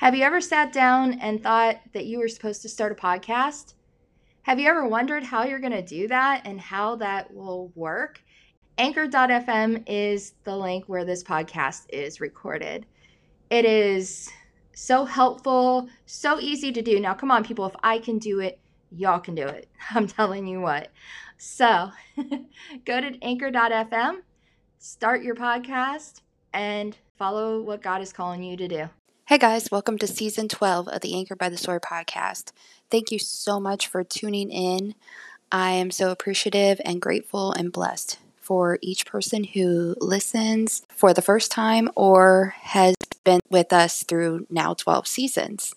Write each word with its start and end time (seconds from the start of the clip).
Have 0.00 0.14
you 0.14 0.24
ever 0.24 0.40
sat 0.40 0.72
down 0.72 1.18
and 1.20 1.42
thought 1.42 1.78
that 1.92 2.06
you 2.06 2.20
were 2.20 2.28
supposed 2.28 2.62
to 2.62 2.70
start 2.70 2.90
a 2.90 2.94
podcast? 2.94 3.74
Have 4.44 4.58
you 4.58 4.66
ever 4.66 4.88
wondered 4.88 5.22
how 5.22 5.44
you're 5.44 5.58
going 5.58 5.72
to 5.72 5.82
do 5.82 6.08
that 6.08 6.40
and 6.46 6.58
how 6.58 6.96
that 6.96 7.34
will 7.34 7.70
work? 7.74 8.22
Anchor.fm 8.78 9.84
is 9.86 10.32
the 10.44 10.56
link 10.56 10.86
where 10.86 11.04
this 11.04 11.22
podcast 11.22 11.82
is 11.90 12.18
recorded. 12.18 12.86
It 13.50 13.66
is 13.66 14.30
so 14.74 15.04
helpful, 15.04 15.90
so 16.06 16.40
easy 16.40 16.72
to 16.72 16.80
do. 16.80 16.98
Now, 16.98 17.12
come 17.12 17.30
on, 17.30 17.44
people, 17.44 17.66
if 17.66 17.76
I 17.82 17.98
can 17.98 18.16
do 18.16 18.40
it, 18.40 18.58
y'all 18.90 19.20
can 19.20 19.34
do 19.34 19.46
it. 19.46 19.68
I'm 19.90 20.06
telling 20.06 20.46
you 20.46 20.62
what. 20.62 20.88
So 21.36 21.90
go 22.86 23.02
to 23.02 23.18
anchor.fm, 23.20 24.20
start 24.78 25.22
your 25.22 25.34
podcast, 25.34 26.22
and 26.54 26.96
follow 27.18 27.60
what 27.60 27.82
God 27.82 28.00
is 28.00 28.14
calling 28.14 28.42
you 28.42 28.56
to 28.56 28.66
do. 28.66 28.88
Hey 29.30 29.38
guys, 29.38 29.70
welcome 29.70 29.96
to 29.98 30.08
season 30.08 30.48
12 30.48 30.88
of 30.88 31.02
the 31.02 31.14
Anchor 31.14 31.36
by 31.36 31.48
the 31.48 31.56
Sword 31.56 31.82
podcast. 31.82 32.50
Thank 32.90 33.12
you 33.12 33.20
so 33.20 33.60
much 33.60 33.86
for 33.86 34.02
tuning 34.02 34.50
in. 34.50 34.96
I 35.52 35.70
am 35.70 35.92
so 35.92 36.10
appreciative 36.10 36.80
and 36.84 37.00
grateful 37.00 37.52
and 37.52 37.70
blessed 37.70 38.18
for 38.40 38.80
each 38.82 39.06
person 39.06 39.44
who 39.44 39.94
listens 40.00 40.84
for 40.88 41.14
the 41.14 41.22
first 41.22 41.52
time 41.52 41.88
or 41.94 42.56
has 42.58 42.96
been 43.22 43.38
with 43.48 43.72
us 43.72 44.02
through 44.02 44.48
now 44.50 44.74
12 44.74 45.06
seasons. 45.06 45.76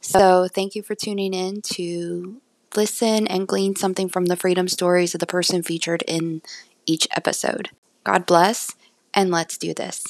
So, 0.00 0.48
thank 0.48 0.74
you 0.74 0.82
for 0.82 0.94
tuning 0.94 1.34
in 1.34 1.60
to 1.74 2.40
listen 2.74 3.26
and 3.26 3.46
glean 3.46 3.76
something 3.76 4.08
from 4.08 4.24
the 4.24 4.36
freedom 4.36 4.66
stories 4.66 5.12
of 5.14 5.20
the 5.20 5.26
person 5.26 5.62
featured 5.62 6.04
in 6.08 6.40
each 6.86 7.06
episode. 7.14 7.68
God 8.04 8.24
bless, 8.24 8.74
and 9.12 9.30
let's 9.30 9.58
do 9.58 9.74
this. 9.74 10.06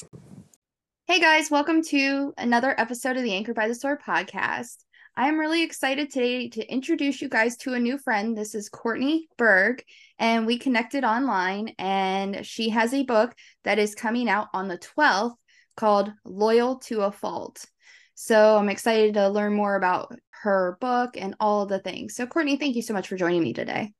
Hey 1.09 1.19
guys, 1.19 1.49
welcome 1.49 1.81
to 1.85 2.35
another 2.37 2.79
episode 2.79 3.17
of 3.17 3.23
the 3.23 3.33
Anchor 3.33 3.55
by 3.55 3.67
the 3.67 3.73
Sword 3.73 3.99
podcast. 3.99 4.83
I 5.17 5.27
am 5.27 5.39
really 5.39 5.63
excited 5.63 6.11
today 6.11 6.49
to 6.49 6.71
introduce 6.71 7.19
you 7.19 7.27
guys 7.27 7.57
to 7.57 7.73
a 7.73 7.79
new 7.79 7.97
friend. 7.97 8.37
This 8.37 8.53
is 8.53 8.69
Courtney 8.69 9.27
Burg, 9.35 9.81
and 10.19 10.45
we 10.45 10.59
connected 10.59 11.03
online, 11.03 11.73
and 11.79 12.45
she 12.45 12.69
has 12.69 12.93
a 12.93 13.01
book 13.05 13.33
that 13.63 13.79
is 13.79 13.95
coming 13.95 14.29
out 14.29 14.49
on 14.53 14.67
the 14.67 14.77
12th 14.77 15.33
called 15.75 16.13
Loyal 16.25 16.77
to 16.81 17.01
a 17.01 17.11
Fault. 17.11 17.65
So 18.13 18.55
I'm 18.55 18.69
excited 18.69 19.15
to 19.15 19.29
learn 19.29 19.55
more 19.55 19.77
about 19.77 20.15
her 20.43 20.77
book 20.79 21.17
and 21.17 21.33
all 21.39 21.65
the 21.65 21.79
things. 21.79 22.13
So, 22.13 22.27
Courtney, 22.27 22.57
thank 22.57 22.75
you 22.75 22.83
so 22.83 22.93
much 22.93 23.07
for 23.07 23.17
joining 23.17 23.41
me 23.41 23.53
today. 23.53 23.93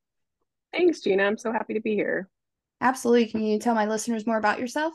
Thanks, 0.71 0.99
Gina. 0.99 1.23
I'm 1.23 1.39
so 1.39 1.51
happy 1.51 1.73
to 1.73 1.81
be 1.81 1.95
here. 1.95 2.29
Absolutely. 2.81 3.25
Can 3.25 3.41
you 3.41 3.57
tell 3.57 3.73
my 3.73 3.87
listeners 3.87 4.27
more 4.27 4.37
about 4.37 4.59
yourself? 4.59 4.93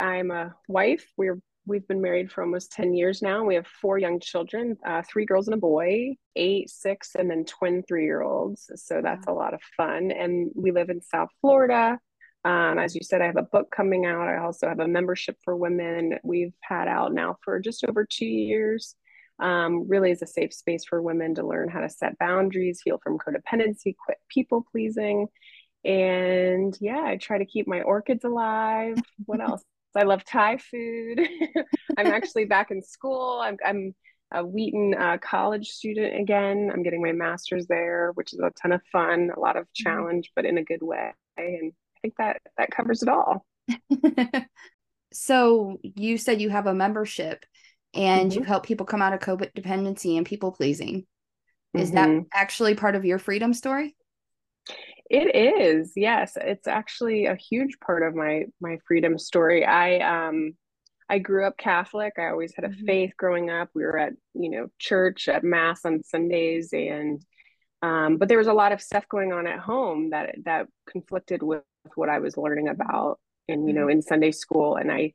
I'm 0.00 0.30
a 0.30 0.54
wife. 0.68 1.06
We're 1.16 1.40
we've 1.66 1.86
been 1.86 2.00
married 2.00 2.32
for 2.32 2.42
almost 2.42 2.72
10 2.72 2.94
years 2.94 3.22
now. 3.22 3.44
We 3.44 3.54
have 3.54 3.66
four 3.66 3.98
young 3.98 4.18
children, 4.18 4.76
uh, 4.84 5.02
three 5.02 5.24
girls 5.24 5.46
and 5.46 5.54
a 5.54 5.58
boy, 5.58 6.16
eight, 6.34 6.70
six, 6.70 7.14
and 7.14 7.30
then 7.30 7.44
twin 7.44 7.84
three 7.86 8.04
year 8.04 8.22
olds. 8.22 8.70
So 8.74 9.00
that's 9.02 9.26
a 9.26 9.32
lot 9.32 9.54
of 9.54 9.60
fun. 9.76 10.10
And 10.10 10.50
we 10.54 10.72
live 10.72 10.90
in 10.90 11.00
South 11.00 11.28
Florida. 11.40 11.98
Um, 12.44 12.78
as 12.78 12.94
you 12.94 13.02
said, 13.02 13.20
I 13.20 13.26
have 13.26 13.36
a 13.36 13.42
book 13.42 13.70
coming 13.70 14.06
out. 14.06 14.26
I 14.26 14.38
also 14.38 14.68
have 14.68 14.80
a 14.80 14.88
membership 14.88 15.36
for 15.44 15.54
women 15.54 16.18
we've 16.24 16.54
had 16.60 16.88
out 16.88 17.12
now 17.12 17.36
for 17.44 17.60
just 17.60 17.84
over 17.84 18.06
two 18.06 18.26
years. 18.26 18.96
Um, 19.38 19.88
really 19.88 20.10
is 20.10 20.22
a 20.22 20.26
safe 20.26 20.52
space 20.52 20.84
for 20.84 21.00
women 21.00 21.34
to 21.36 21.46
learn 21.46 21.68
how 21.68 21.80
to 21.80 21.88
set 21.88 22.18
boundaries, 22.18 22.80
heal 22.84 23.00
from 23.02 23.18
codependency, 23.18 23.94
quit 23.96 24.18
people 24.28 24.66
pleasing. 24.70 25.28
And 25.84 26.76
yeah, 26.80 27.02
I 27.04 27.16
try 27.16 27.38
to 27.38 27.46
keep 27.46 27.66
my 27.66 27.82
orchids 27.82 28.24
alive. 28.24 28.98
What 29.24 29.40
else? 29.48 29.62
I 29.96 30.04
love 30.04 30.24
Thai 30.24 30.58
food. 30.58 31.20
I'm 31.96 32.06
actually 32.06 32.44
back 32.44 32.70
in 32.70 32.82
school. 32.82 33.40
I'm, 33.42 33.56
I'm 33.64 33.94
a 34.32 34.44
Wheaton 34.44 34.94
uh, 34.94 35.18
college 35.18 35.68
student 35.68 36.20
again. 36.20 36.70
I'm 36.72 36.82
getting 36.82 37.02
my 37.02 37.12
master's 37.12 37.66
there, 37.66 38.12
which 38.14 38.32
is 38.32 38.38
a 38.38 38.52
ton 38.60 38.72
of 38.72 38.80
fun, 38.92 39.30
a 39.36 39.40
lot 39.40 39.56
of 39.56 39.64
mm-hmm. 39.64 39.88
challenge, 39.88 40.30
but 40.36 40.44
in 40.44 40.58
a 40.58 40.64
good 40.64 40.82
way. 40.82 41.10
And 41.36 41.72
I 41.72 42.00
think 42.02 42.14
that 42.18 42.40
that 42.56 42.70
covers 42.70 43.02
it 43.02 43.08
all. 43.08 43.44
so 45.12 45.78
you 45.82 46.18
said 46.18 46.40
you 46.40 46.50
have 46.50 46.66
a 46.66 46.74
membership 46.74 47.44
and 47.94 48.30
mm-hmm. 48.30 48.40
you 48.40 48.44
help 48.44 48.64
people 48.64 48.86
come 48.86 49.02
out 49.02 49.12
of 49.12 49.20
codependency 49.20 50.16
and 50.16 50.26
people 50.26 50.52
pleasing. 50.52 51.06
Is 51.74 51.90
mm-hmm. 51.90 52.18
that 52.18 52.24
actually 52.32 52.74
part 52.74 52.96
of 52.96 53.04
your 53.04 53.18
freedom 53.18 53.54
story? 53.54 53.96
It 55.10 55.34
is. 55.34 55.92
Yes, 55.96 56.38
it's 56.40 56.68
actually 56.68 57.26
a 57.26 57.34
huge 57.34 57.80
part 57.80 58.04
of 58.04 58.14
my 58.14 58.44
my 58.60 58.78
freedom 58.86 59.18
story. 59.18 59.64
I 59.64 59.98
um 59.98 60.52
I 61.08 61.18
grew 61.18 61.44
up 61.44 61.58
Catholic. 61.58 62.12
I 62.16 62.28
always 62.28 62.54
had 62.54 62.64
a 62.64 62.68
mm-hmm. 62.68 62.86
faith 62.86 63.12
growing 63.16 63.50
up. 63.50 63.70
We 63.74 63.82
were 63.82 63.98
at, 63.98 64.12
you 64.34 64.48
know, 64.50 64.68
church 64.78 65.28
at 65.28 65.42
mass 65.42 65.84
on 65.84 66.04
Sundays 66.04 66.72
and 66.72 67.20
um 67.82 68.18
but 68.18 68.28
there 68.28 68.38
was 68.38 68.46
a 68.46 68.52
lot 68.52 68.70
of 68.72 68.80
stuff 68.80 69.08
going 69.08 69.32
on 69.32 69.48
at 69.48 69.58
home 69.58 70.10
that 70.10 70.36
that 70.44 70.68
conflicted 70.88 71.42
with 71.42 71.64
what 71.96 72.08
I 72.08 72.20
was 72.20 72.36
learning 72.36 72.68
about 72.68 73.18
in, 73.48 73.66
you 73.66 73.74
know, 73.74 73.82
mm-hmm. 73.82 73.90
in 73.90 74.02
Sunday 74.02 74.30
school 74.30 74.76
and 74.76 74.92
I 74.92 75.14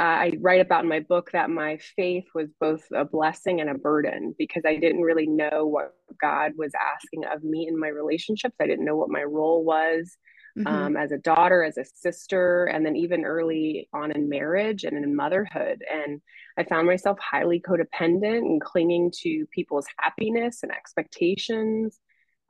uh, 0.00 0.02
I 0.02 0.32
write 0.40 0.60
about 0.60 0.82
in 0.82 0.88
my 0.88 1.00
book 1.00 1.30
that 1.32 1.50
my 1.50 1.78
faith 1.96 2.24
was 2.34 2.48
both 2.60 2.82
a 2.94 3.04
blessing 3.04 3.60
and 3.60 3.70
a 3.70 3.74
burden 3.74 4.34
because 4.38 4.64
I 4.66 4.76
didn't 4.76 5.02
really 5.02 5.26
know 5.26 5.66
what 5.66 5.94
God 6.20 6.52
was 6.56 6.72
asking 6.74 7.24
of 7.26 7.44
me 7.44 7.68
in 7.68 7.78
my 7.78 7.88
relationships. 7.88 8.56
I 8.60 8.66
didn't 8.66 8.84
know 8.84 8.96
what 8.96 9.10
my 9.10 9.22
role 9.22 9.64
was 9.64 10.16
mm-hmm. 10.58 10.66
um, 10.66 10.96
as 10.96 11.12
a 11.12 11.18
daughter, 11.18 11.62
as 11.62 11.78
a 11.78 11.84
sister, 11.84 12.64
and 12.66 12.84
then 12.84 12.96
even 12.96 13.24
early 13.24 13.88
on 13.92 14.10
in 14.12 14.28
marriage 14.28 14.84
and 14.84 14.96
in 14.96 15.14
motherhood. 15.14 15.82
And 15.90 16.20
I 16.58 16.64
found 16.64 16.86
myself 16.86 17.18
highly 17.20 17.60
codependent 17.60 18.38
and 18.38 18.60
clinging 18.60 19.12
to 19.22 19.46
people's 19.52 19.86
happiness 19.98 20.60
and 20.62 20.72
expectations. 20.72 21.98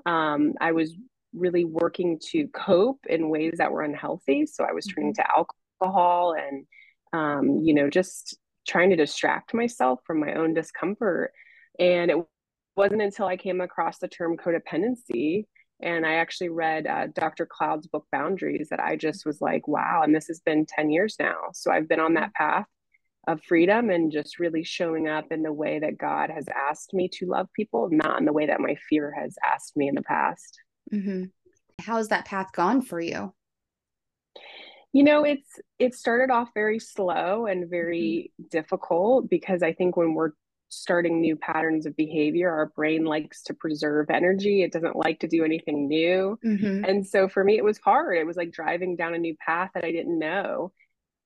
Um, 0.06 0.54
I 0.60 0.72
was 0.72 0.94
really 1.34 1.65
working 1.65 2.19
to 2.31 2.47
cope 2.49 3.00
in 3.09 3.28
ways 3.28 3.54
that 3.59 3.72
were 3.72 3.83
unhealthy. 3.83 4.47
So 4.47 4.65
I 4.65 4.72
was 4.72 4.87
turning 4.87 5.12
mm-hmm. 5.12 5.22
to 5.22 5.47
alcohol 5.83 6.34
and 6.38 6.66
um, 7.14 7.60
you 7.62 7.72
know, 7.72 7.88
just 7.88 8.36
trying 8.66 8.91
to 8.91 8.97
distract 8.97 9.54
myself 9.54 10.00
from 10.06 10.20
my 10.20 10.34
own 10.34 10.52
discomfort. 10.52 11.32
And 11.78 12.10
it 12.10 12.16
wasn't 12.76 13.02
until 13.02 13.26
I 13.26 13.36
came 13.36 13.60
across 13.60 13.98
the 13.98 14.08
term 14.08 14.36
codependency 14.36 15.44
and 15.80 16.04
I 16.04 16.14
actually 16.14 16.48
read 16.48 16.86
uh, 16.86 17.08
Dr. 17.14 17.47
Cloud's 17.47 17.86
book 17.86 18.06
Boundaries 18.10 18.69
that 18.70 18.80
I 18.80 18.97
just 18.97 19.26
was 19.26 19.41
like, 19.41 19.69
wow. 19.69 20.03
And 20.03 20.14
this 20.14 20.26
has 20.26 20.41
been 20.41 20.66
10 20.66 20.91
years 20.91 21.16
now. 21.19 21.36
So 21.53 21.70
I've 21.70 21.88
been 21.88 22.00
on 22.00 22.14
that 22.14 22.34
path 22.34 22.66
of 23.26 23.42
freedom 23.44 23.91
and 23.91 24.12
just 24.12 24.38
really 24.38 24.64
showing 24.64 25.08
up 25.08 25.26
in 25.30 25.42
the 25.42 25.53
way 25.53 25.78
that 25.78 25.98
God 25.98 26.30
has 26.30 26.47
asked 26.48 26.94
me 26.94 27.08
to 27.14 27.26
love 27.26 27.48
people, 27.54 27.88
not 27.91 28.19
in 28.19 28.24
the 28.24 28.32
way 28.32 28.47
that 28.47 28.60
my 28.60 28.76
fear 28.88 29.14
has 29.19 29.36
asked 29.44 29.76
me 29.76 29.88
in 29.88 29.94
the 29.94 30.03
past. 30.03 30.58
Mm-hmm. 30.92 31.24
How 31.80 31.97
has 31.97 32.08
that 32.08 32.24
path 32.24 32.53
gone 32.53 32.82
for 32.82 33.00
you? 33.00 33.32
You 34.94 35.03
know, 35.03 35.25
it's 35.25 35.59
it 35.81 35.93
started 35.94 36.32
off 36.32 36.50
very 36.55 36.78
slow 36.78 37.47
and 37.47 37.69
very 37.69 38.31
mm-hmm. 38.41 38.49
difficult 38.49 39.28
because 39.28 39.60
I 39.60 39.72
think 39.72 39.97
when 39.97 40.15
we're 40.15 40.31
starting 40.69 41.21
new 41.21 41.34
patterns 41.34 41.84
of 41.84 41.97
behavior, 41.97 42.49
our 42.49 42.66
brain 42.77 43.04
likes 43.04 43.43
to 43.44 43.54
preserve 43.54 44.09
energy. 44.09 44.62
It 44.62 44.72
doesn't 44.72 44.94
like 44.94 45.19
to 45.21 45.28
do 45.28 45.44
anything 45.44 45.88
new. 45.88 46.38
Mm-hmm. 46.44 46.84
And 46.84 47.04
so 47.04 47.28
for 47.28 47.43
me, 47.43 47.56
it 47.56 47.65
was 47.65 47.78
hard. 47.78 48.16
It 48.16 48.27
was 48.27 48.37
like 48.37 48.53
driving 48.53 48.94
down 48.94 49.15
a 49.15 49.19
new 49.19 49.37
path 49.44 49.71
that 49.75 49.84
I 49.84 49.91
didn't 49.91 50.19
know. 50.19 50.72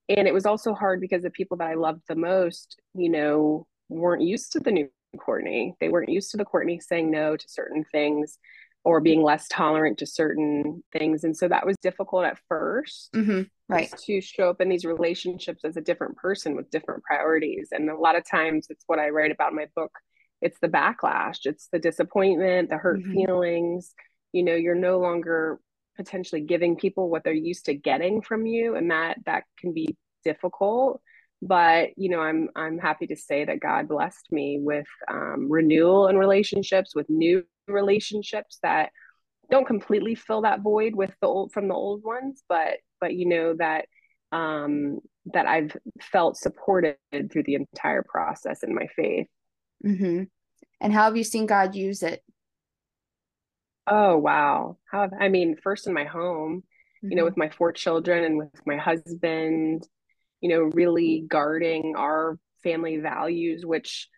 And 0.09 0.27
it 0.27 0.33
was 0.33 0.47
also 0.47 0.73
hard 0.73 1.03
because 1.03 1.23
the 1.23 1.31
people 1.31 1.59
that 1.59 1.69
I 1.69 1.75
loved 1.75 2.03
the 2.09 2.17
most, 2.17 2.81
you 2.95 3.11
know, 3.11 3.67
weren't 3.91 4.23
used 4.23 4.53
to 4.53 4.61
the 4.61 4.71
new 4.71 4.89
Courtney. 5.19 5.75
They 5.79 5.91
weren't 5.91 6.09
used 6.09 6.31
to 6.31 6.39
the 6.39 6.45
Courtney 6.47 6.81
saying 6.81 7.11
no 7.11 7.37
to 7.37 7.49
certain 7.49 7.85
things 7.85 8.39
or 8.89 9.03
being 9.03 9.23
less 9.23 9.47
tolerant 9.49 9.99
to 9.99 10.07
certain 10.07 10.83
things. 10.95 11.23
And 11.23 11.37
so 11.37 11.47
that 11.47 11.67
was 11.67 11.77
difficult 11.83 12.25
at 12.25 12.39
1st 12.51 13.11
mm-hmm. 13.15 13.43
Right. 13.69 13.93
To 14.07 14.21
show 14.23 14.49
up 14.49 14.63
in 14.63 14.71
these 14.71 14.87
relationships 14.87 15.63
as 15.63 15.77
a 15.77 15.83
different 15.83 16.17
person 16.17 16.57
with 16.57 16.71
different 16.71 17.03
priorities. 17.03 17.69
And 17.71 17.91
a 17.91 17.99
lot 17.99 18.17
of 18.17 18.27
times 18.27 18.69
it's 18.71 18.85
what 18.87 18.99
I 18.99 19.11
write 19.11 19.31
about 19.31 19.51
in 19.51 19.57
my 19.57 19.67
book. 19.77 19.93
It's 20.41 20.59
the 20.63 20.69
backlash, 20.69 21.41
it's 21.45 21.69
the 21.71 21.79
disappointment, 21.79 22.71
the 22.71 22.79
hurt 22.79 23.01
mm-hmm. 23.01 23.13
feelings. 23.13 23.93
You 24.33 24.43
know, 24.43 24.55
you're 24.55 24.75
no 24.75 25.01
longer 25.01 25.61
potentially 25.97 26.41
giving 26.41 26.77
people 26.77 27.11
what 27.11 27.25
they're 27.25 27.35
used 27.35 27.67
to 27.67 27.75
getting 27.75 28.23
from 28.23 28.47
you. 28.47 28.75
And 28.75 28.91
that 28.91 29.19
that 29.27 29.45
can 29.61 29.75
be 29.75 29.99
difficult 30.25 31.03
but 31.41 31.91
you 31.97 32.09
know 32.09 32.19
i'm 32.19 32.49
i'm 32.57 32.79
happy 32.79 33.07
to 33.07 33.15
say 33.15 33.45
that 33.45 33.61
god 33.61 33.87
blessed 33.87 34.27
me 34.33 34.59
with 34.61 34.89
um, 35.07 35.47
renewal 35.49 36.09
in 36.09 36.19
relationships 36.19 36.97
with 36.97 37.09
new 37.09 37.45
relationships 37.69 38.59
that 38.63 38.91
don't 39.51 39.67
completely 39.67 40.15
fill 40.15 40.43
that 40.43 40.61
void 40.61 40.95
with 40.95 41.11
the 41.21 41.27
old 41.27 41.53
from 41.53 41.69
the 41.69 41.75
old 41.75 42.03
ones 42.03 42.43
but 42.49 42.79
but 43.01 43.15
you 43.15 43.27
know 43.27 43.55
that 43.55 43.87
um 44.33 44.99
that 45.33 45.47
i've 45.47 45.77
felt 46.01 46.37
supported 46.37 46.97
through 47.31 47.43
the 47.45 47.55
entire 47.55 48.03
process 48.03 48.63
in 48.63 48.75
my 48.75 48.87
faith 48.95 49.27
mm-hmm. 49.85 50.25
and 50.81 50.93
how 50.93 51.05
have 51.05 51.17
you 51.17 51.25
seen 51.25 51.47
god 51.47 51.75
use 51.75 52.03
it 52.03 52.23
oh 53.87 54.17
wow 54.17 54.77
how 54.91 55.03
have, 55.03 55.13
i 55.19 55.29
mean 55.29 55.57
first 55.63 55.87
in 55.87 55.95
my 55.95 56.05
home 56.05 56.63
mm-hmm. 57.03 57.11
you 57.11 57.17
know 57.17 57.23
mm-hmm. 57.23 57.31
with 57.31 57.37
my 57.37 57.49
four 57.49 57.73
children 57.73 58.25
and 58.25 58.39
with 58.39 58.67
my 58.67 58.77
husband 58.77 59.87
you 60.41 60.49
know 60.51 60.61
really 60.61 61.25
guarding 61.27 61.95
our 61.97 62.39
family 62.63 62.99
values, 62.99 63.65
which 63.65 64.09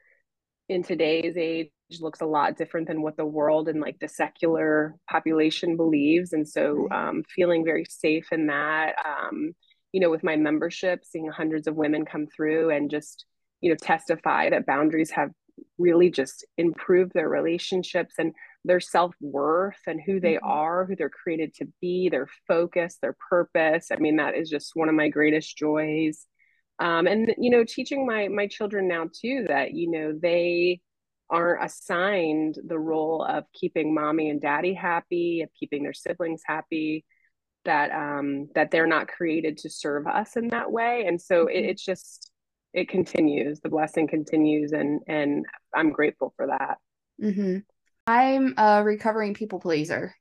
in 0.69 0.83
today's 0.83 1.37
age 1.37 1.71
looks 1.99 2.21
a 2.21 2.27
lot 2.27 2.57
different 2.57 2.87
than 2.87 3.03
what 3.03 3.17
the 3.17 3.25
world 3.25 3.69
and 3.69 3.81
like 3.81 3.99
the 3.99 4.09
secular 4.09 4.95
population 5.09 5.77
believes. 5.77 6.33
And 6.33 6.49
so 6.49 6.89
um, 6.91 7.25
feeling 7.35 7.65
very 7.65 7.85
safe 7.89 8.29
in 8.33 8.47
that, 8.47 8.95
um, 9.05 9.53
you 9.93 10.01
know, 10.01 10.11
with 10.11 10.23
my 10.23 10.37
membership, 10.37 11.05
seeing 11.05 11.29
hundreds 11.29 11.67
of 11.67 11.75
women 11.75 12.05
come 12.05 12.27
through 12.27 12.71
and 12.71 12.91
just, 12.91 13.25
you 13.61 13.71
know, 13.71 13.77
testify 13.77 14.51
that 14.51 14.67
boundaries 14.67 15.11
have 15.11 15.31
really 15.79 16.11
just 16.11 16.47
improved 16.57 17.13
their 17.15 17.29
relationships 17.29 18.15
and 18.19 18.33
their 18.65 18.81
self-worth 18.81 19.79
and 19.87 20.01
who 20.05 20.21
they 20.21 20.35
mm-hmm. 20.35 20.47
are 20.47 20.87
who 20.87 20.97
they're 20.97 21.11
created 21.11 21.55
to 21.55 21.67
be 21.81 22.09
their 22.09 22.27
focus 22.47 22.97
their 23.01 23.17
purpose 23.29 23.89
i 23.91 23.97
mean 23.97 24.17
that 24.17 24.35
is 24.35 24.49
just 24.51 24.73
one 24.75 24.89
of 24.89 24.95
my 24.95 25.09
greatest 25.09 25.57
joys 25.57 26.27
um, 26.79 27.07
and 27.07 27.35
you 27.39 27.51
know 27.51 27.65
teaching 27.65 28.07
my 28.07 28.29
my 28.29 28.47
children 28.47 28.89
now 28.89 29.07
too 29.21 29.45
that 29.49 29.73
you 29.73 29.91
know 29.91 30.19
they 30.21 30.81
aren't 31.31 31.65
assigned 31.65 32.59
the 32.67 32.79
role 32.79 33.25
of 33.25 33.45
keeping 33.53 33.95
mommy 33.95 34.31
and 34.31 34.41
daddy 34.41 34.75
happy 34.75 35.43
of 35.43 35.49
keeping 35.59 35.83
their 35.83 35.93
siblings 35.93 36.43
happy 36.45 37.05
that 37.65 37.91
um 37.93 38.49
that 38.55 38.71
they're 38.71 38.87
not 38.87 39.09
created 39.09 39.57
to 39.59 39.71
serve 39.71 40.07
us 40.07 40.37
in 40.37 40.49
that 40.49 40.71
way 40.71 41.05
and 41.07 41.21
so 41.21 41.47
mm-hmm. 41.47 41.57
it, 41.57 41.65
it's 41.65 41.85
just 41.85 42.33
it 42.73 42.89
continues 42.89 43.61
the 43.61 43.69
blessing 43.69 44.09
continues 44.09 44.73
and 44.73 45.01
and 45.07 45.47
i'm 45.75 45.91
grateful 45.91 46.33
for 46.37 46.47
that 46.47 46.79
mm-hmm. 47.23 47.59
i'm 48.07 48.55
a 48.57 48.83
recovering 48.83 49.35
people 49.35 49.61
pleaser 49.61 50.15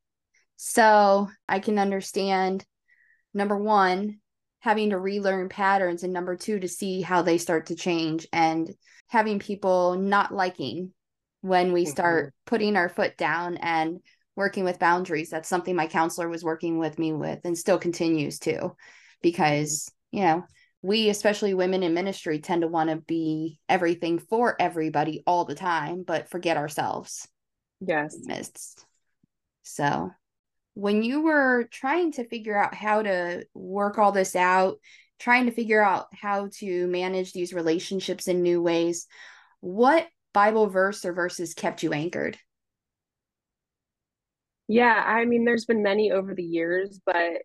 so 0.57 1.27
i 1.47 1.59
can 1.59 1.79
understand 1.79 2.65
number 3.33 3.57
one 3.57 4.19
having 4.61 4.89
to 4.89 4.99
relearn 4.99 5.47
patterns 5.47 6.03
and 6.03 6.11
number 6.11 6.35
two 6.35 6.59
to 6.59 6.67
see 6.67 7.01
how 7.01 7.21
they 7.21 7.37
start 7.37 7.67
to 7.67 7.75
change 7.75 8.27
and 8.33 8.69
having 9.07 9.39
people 9.39 9.95
not 9.95 10.33
liking 10.33 10.91
when 11.41 11.71
we 11.71 11.85
start 11.85 12.27
mm-hmm. 12.27 12.49
putting 12.49 12.75
our 12.75 12.89
foot 12.89 13.17
down 13.17 13.57
and 13.57 13.99
working 14.35 14.63
with 14.63 14.79
boundaries 14.79 15.29
that's 15.29 15.49
something 15.49 15.75
my 15.75 15.87
counselor 15.87 16.29
was 16.29 16.43
working 16.43 16.79
with 16.79 16.97
me 16.97 17.11
with 17.11 17.39
and 17.43 17.57
still 17.57 17.77
continues 17.77 18.39
to 18.39 18.73
because 19.21 19.91
you 20.11 20.21
know 20.21 20.43
we 20.81 21.09
especially 21.09 21.53
women 21.53 21.83
in 21.83 21.93
ministry 21.93 22.39
tend 22.39 22.61
to 22.61 22.67
want 22.67 22.89
to 22.89 22.95
be 22.95 23.59
everything 23.67 24.17
for 24.17 24.55
everybody 24.59 25.23
all 25.27 25.43
the 25.45 25.55
time 25.55 26.03
but 26.05 26.29
forget 26.29 26.55
ourselves 26.57 27.27
yes 27.81 28.17
midst 28.23 28.85
so 29.63 30.09
when 30.73 31.03
you 31.03 31.21
were 31.21 31.67
trying 31.71 32.13
to 32.13 32.27
figure 32.27 32.57
out 32.57 32.73
how 32.73 33.01
to 33.01 33.45
work 33.53 33.97
all 33.97 34.13
this 34.13 34.35
out 34.35 34.77
trying 35.19 35.47
to 35.47 35.51
figure 35.51 35.83
out 35.83 36.07
how 36.13 36.47
to 36.53 36.87
manage 36.87 37.33
these 37.33 37.53
relationships 37.53 38.29
in 38.29 38.41
new 38.41 38.61
ways 38.61 39.05
what 39.59 40.07
bible 40.33 40.67
verse 40.67 41.05
or 41.05 41.13
verses 41.13 41.53
kept 41.53 41.83
you 41.83 41.93
anchored 41.93 42.37
yeah 44.67 45.03
i 45.05 45.25
mean 45.25 45.45
there's 45.45 45.65
been 45.65 45.83
many 45.83 46.11
over 46.11 46.33
the 46.33 46.43
years 46.43 46.99
but 47.05 47.41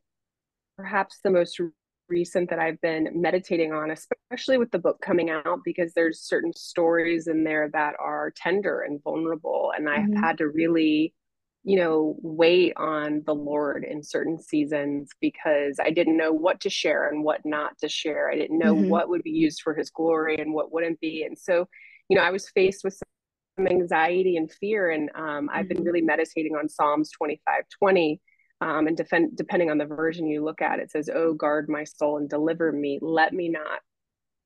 perhaps 0.77 1.19
the 1.23 1.31
most 1.31 1.61
recent 2.09 2.51
that 2.51 2.59
I've 2.59 2.81
been 2.81 3.09
meditating 3.15 3.73
on, 3.73 3.91
especially 3.91 4.59
with 4.59 4.71
the 4.71 4.79
book 4.79 5.01
coming 5.01 5.31
out, 5.31 5.61
because 5.65 5.93
there's 5.95 6.21
certain 6.21 6.53
stories 6.55 7.27
in 7.27 7.45
there 7.45 7.71
that 7.73 7.95
are 7.99 8.33
tender 8.37 8.81
and 8.81 9.03
vulnerable. 9.03 9.73
And 9.77 9.89
I've 9.89 10.01
mm-hmm. 10.01 10.23
had 10.23 10.39
to 10.39 10.49
really, 10.49 11.15
you 11.63 11.77
know, 11.77 12.17
wait 12.23 12.75
on 12.77 13.23
the 13.27 13.35
Lord 13.35 13.85
in 13.85 14.03
certain 14.03 14.41
seasons 14.41 15.11
because 15.21 15.79
I 15.83 15.91
didn't 15.91 16.17
know 16.17 16.33
what 16.33 16.61
to 16.61 16.71
share 16.71 17.09
and 17.09 17.25
what 17.25 17.41
not 17.45 17.79
to 17.79 17.89
share. 17.89 18.31
I 18.31 18.37
didn't 18.37 18.59
know 18.59 18.75
mm-hmm. 18.75 18.89
what 18.89 19.09
would 19.09 19.23
be 19.23 19.31
used 19.31 19.63
for 19.63 19.75
his 19.75 19.91
glory 19.91 20.39
and 20.39 20.53
what 20.53 20.73
wouldn't 20.73 21.01
be. 21.01 21.25
And 21.25 21.39
so, 21.39 21.67
you 22.09 22.17
know, 22.17 22.23
I 22.23 22.31
was 22.31 22.49
faced 22.51 22.85
with 22.85 22.95
some 22.95 23.67
anxiety 23.67 24.37
and 24.37 24.51
fear. 24.51 24.91
And 24.91 25.11
um, 25.15 25.49
I've 25.53 25.69
been 25.69 25.79
mm-hmm. 25.79 25.87
really 25.87 26.03
meditating 26.03 26.57
on 26.57 26.69
Psalms 26.69 27.11
25 27.11 27.65
20 27.79 28.21
um, 28.61 28.87
and 28.87 28.97
defend, 28.97 29.37
depending 29.37 29.71
on 29.71 29.79
the 29.79 29.85
version 29.85 30.27
you 30.27 30.45
look 30.45 30.63
at, 30.63 30.79
it 30.79 30.91
says, 30.91 31.11
"Oh, 31.13 31.35
guard 31.35 31.69
my 31.69 31.85
soul 31.85 32.19
and 32.19 32.29
deliver 32.29 32.73
me. 32.73 32.99
Let 33.03 33.33
me 33.33 33.49
not 33.49 33.81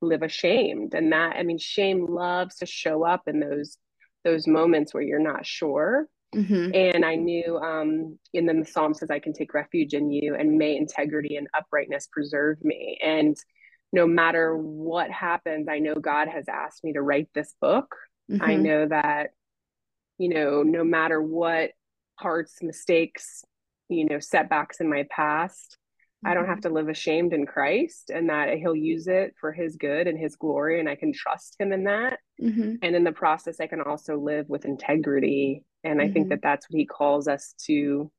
live 0.01 0.23
ashamed." 0.23 0.93
And 0.93 1.11
that, 1.13 1.35
I 1.35 1.43
mean, 1.43 1.57
shame 1.57 2.05
loves 2.05 2.57
to 2.57 2.65
show 2.65 3.05
up 3.05 3.27
in 3.27 3.39
those 3.39 3.77
those 4.25 4.47
moments 4.47 4.93
where 4.93 5.03
you're 5.03 5.19
not 5.19 5.45
sure. 5.45 6.07
Mm-hmm. 6.35 6.71
And 6.75 7.05
I 7.05 7.15
knew, 7.15 7.57
um, 7.57 8.19
and 8.33 8.47
then 8.47 8.59
the 8.59 8.65
psalm 8.65 8.93
says, 8.93 9.09
"I 9.09 9.19
can 9.19 9.33
take 9.33 9.53
refuge 9.53 9.93
in 9.93 10.11
you, 10.11 10.35
and 10.35 10.57
may 10.57 10.75
integrity 10.75 11.37
and 11.37 11.47
uprightness 11.57 12.07
preserve 12.11 12.57
me." 12.63 12.99
And 13.03 13.37
no 13.91 14.07
matter 14.07 14.55
what 14.55 15.09
happens, 15.11 15.67
I 15.67 15.79
know 15.79 15.95
God 15.95 16.27
has 16.27 16.45
asked 16.47 16.83
me 16.83 16.93
to 16.93 17.01
write 17.01 17.29
this 17.33 17.55
book. 17.59 17.95
Mm-hmm. 18.31 18.43
I 18.43 18.55
know 18.55 18.87
that, 18.87 19.31
you 20.17 20.29
know, 20.29 20.63
no 20.63 20.83
matter 20.83 21.21
what 21.21 21.71
parts, 22.19 22.57
mistakes, 22.61 23.43
you 23.89 24.05
know 24.05 24.19
setbacks 24.19 24.79
in 24.79 24.89
my 24.89 25.05
past 25.09 25.77
mm-hmm. 26.23 26.31
i 26.31 26.33
don't 26.33 26.45
have 26.45 26.59
mm-hmm. 26.59 26.69
to 26.69 26.73
live 26.73 26.87
ashamed 26.87 27.33
in 27.33 27.45
christ 27.45 28.11
and 28.13 28.29
that 28.29 28.57
he'll 28.57 28.75
use 28.75 29.07
it 29.07 29.33
for 29.39 29.51
his 29.51 29.75
good 29.75 30.07
and 30.07 30.17
his 30.17 30.35
glory 30.35 30.79
and 30.79 30.87
i 30.87 30.95
can 30.95 31.11
trust 31.11 31.55
him 31.59 31.73
in 31.73 31.83
that 31.83 32.19
mm-hmm. 32.41 32.75
and 32.81 32.95
in 32.95 33.03
the 33.03 33.11
process 33.11 33.59
i 33.59 33.67
can 33.67 33.81
also 33.81 34.17
live 34.17 34.47
with 34.47 34.65
integrity 34.65 35.63
and 35.83 35.99
i 35.99 36.05
mm-hmm. 36.05 36.13
think 36.13 36.29
that 36.29 36.41
that's 36.41 36.69
what 36.69 36.77
he 36.77 36.85
calls 36.85 37.27
us 37.27 37.53
to 37.57 38.09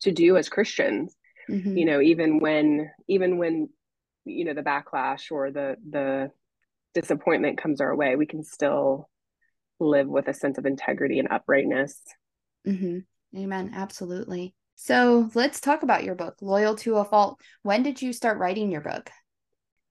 to 0.00 0.10
do 0.10 0.36
as 0.36 0.48
christians 0.48 1.14
mm-hmm. 1.48 1.76
you 1.76 1.84
know 1.84 2.00
even 2.00 2.40
when 2.40 2.90
even 3.08 3.38
when 3.38 3.68
you 4.24 4.44
know 4.44 4.54
the 4.54 4.62
backlash 4.62 5.30
or 5.30 5.50
the 5.50 5.76
the 5.88 6.30
disappointment 6.94 7.60
comes 7.60 7.80
our 7.80 7.94
way 7.96 8.16
we 8.16 8.26
can 8.26 8.44
still 8.44 9.08
live 9.80 10.06
with 10.06 10.28
a 10.28 10.34
sense 10.34 10.58
of 10.58 10.66
integrity 10.66 11.18
and 11.18 11.28
uprightness 11.30 12.00
mm-hmm. 12.66 12.98
amen 13.38 13.72
absolutely 13.74 14.54
so 14.84 15.30
let's 15.34 15.60
talk 15.60 15.84
about 15.84 16.02
your 16.02 16.16
book, 16.16 16.36
Loyal 16.40 16.74
to 16.76 16.96
a 16.96 17.04
Fault. 17.04 17.38
When 17.62 17.84
did 17.84 18.02
you 18.02 18.12
start 18.12 18.38
writing 18.38 18.72
your 18.72 18.80
book? 18.80 19.10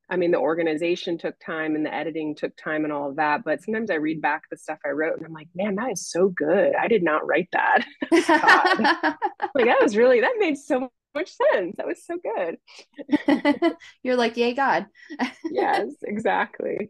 I 0.10 0.18
mean, 0.18 0.32
the 0.32 0.40
organization 0.40 1.18
took 1.18 1.40
time 1.40 1.76
and 1.76 1.86
the 1.86 1.94
editing 1.94 2.36
took 2.36 2.52
time 2.58 2.84
and 2.84 2.92
all 2.92 3.10
of 3.10 3.16
that. 3.16 3.46
But 3.46 3.64
sometimes 3.64 3.90
I 3.90 3.96
read 3.96 4.22
back 4.22 4.44
the 4.50 4.58
stuff 4.58 4.80
I 4.86 4.90
wrote 4.90 5.16
and 5.16 5.26
I'm 5.26 5.32
like, 5.32 5.48
man, 5.56 5.76
that 5.76 5.92
is 5.92 6.10
so 6.10 6.28
good. 6.28 6.76
I 6.76 6.90
did 6.90 7.04
not 7.04 7.26
write 7.26 7.48
that. 7.54 7.86
like, 9.56 9.66
that 9.66 9.82
was 9.82 9.96
really, 9.96 10.20
that 10.20 10.36
made 10.38 10.58
so 10.58 10.92
much 11.16 11.32
sense. 11.54 11.76
That 11.78 11.88
was 11.88 12.04
so 12.06 12.18
good. 12.18 13.76
You're 14.04 14.16
like, 14.16 14.38
yay, 14.38 14.54
God. 14.54 14.86
yes, 15.52 15.88
exactly. 16.04 16.90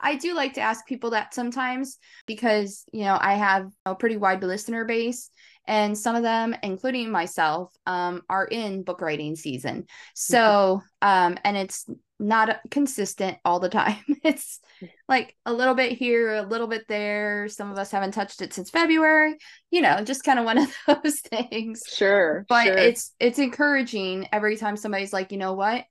I 0.00 0.16
do 0.16 0.34
like 0.34 0.54
to 0.54 0.60
ask 0.60 0.86
people 0.86 1.10
that 1.10 1.34
sometimes 1.34 1.98
because, 2.26 2.84
you 2.92 3.04
know, 3.04 3.18
I 3.20 3.34
have 3.34 3.70
a 3.86 3.94
pretty 3.94 4.16
wide 4.16 4.42
listener 4.42 4.84
base 4.84 5.30
and 5.66 5.96
some 5.96 6.16
of 6.16 6.22
them 6.22 6.54
including 6.62 7.10
myself 7.10 7.74
um, 7.86 8.22
are 8.28 8.44
in 8.44 8.82
book 8.82 9.00
writing 9.00 9.36
season. 9.36 9.86
So 10.14 10.82
um, 11.00 11.36
and 11.44 11.56
it's 11.56 11.86
not 12.18 12.60
consistent 12.70 13.38
all 13.44 13.60
the 13.60 13.68
time. 13.80 13.98
It's 14.24 14.60
like 15.08 15.36
a 15.44 15.52
little 15.52 15.74
bit 15.74 15.92
here 15.92 16.34
a 16.34 16.42
little 16.42 16.68
bit 16.68 16.86
there. 16.88 17.48
Some 17.48 17.70
of 17.70 17.78
us 17.78 17.90
haven't 17.90 18.12
touched 18.12 18.40
it 18.40 18.52
since 18.52 18.70
february 18.70 19.36
you 19.70 19.80
know 19.80 20.02
just 20.04 20.24
kind 20.24 20.38
of 20.38 20.44
one 20.44 20.58
of 20.58 20.74
those 21.02 21.20
things. 21.20 21.82
Sure 21.88 22.46
but 22.48 22.66
sure. 22.66 22.76
it's 22.76 23.14
it's 23.18 23.38
encouraging 23.38 24.28
every 24.32 24.56
time 24.56 24.76
somebody's 24.76 25.12
like 25.12 25.32
you 25.32 25.38
know 25.38 25.54
what? 25.54 25.84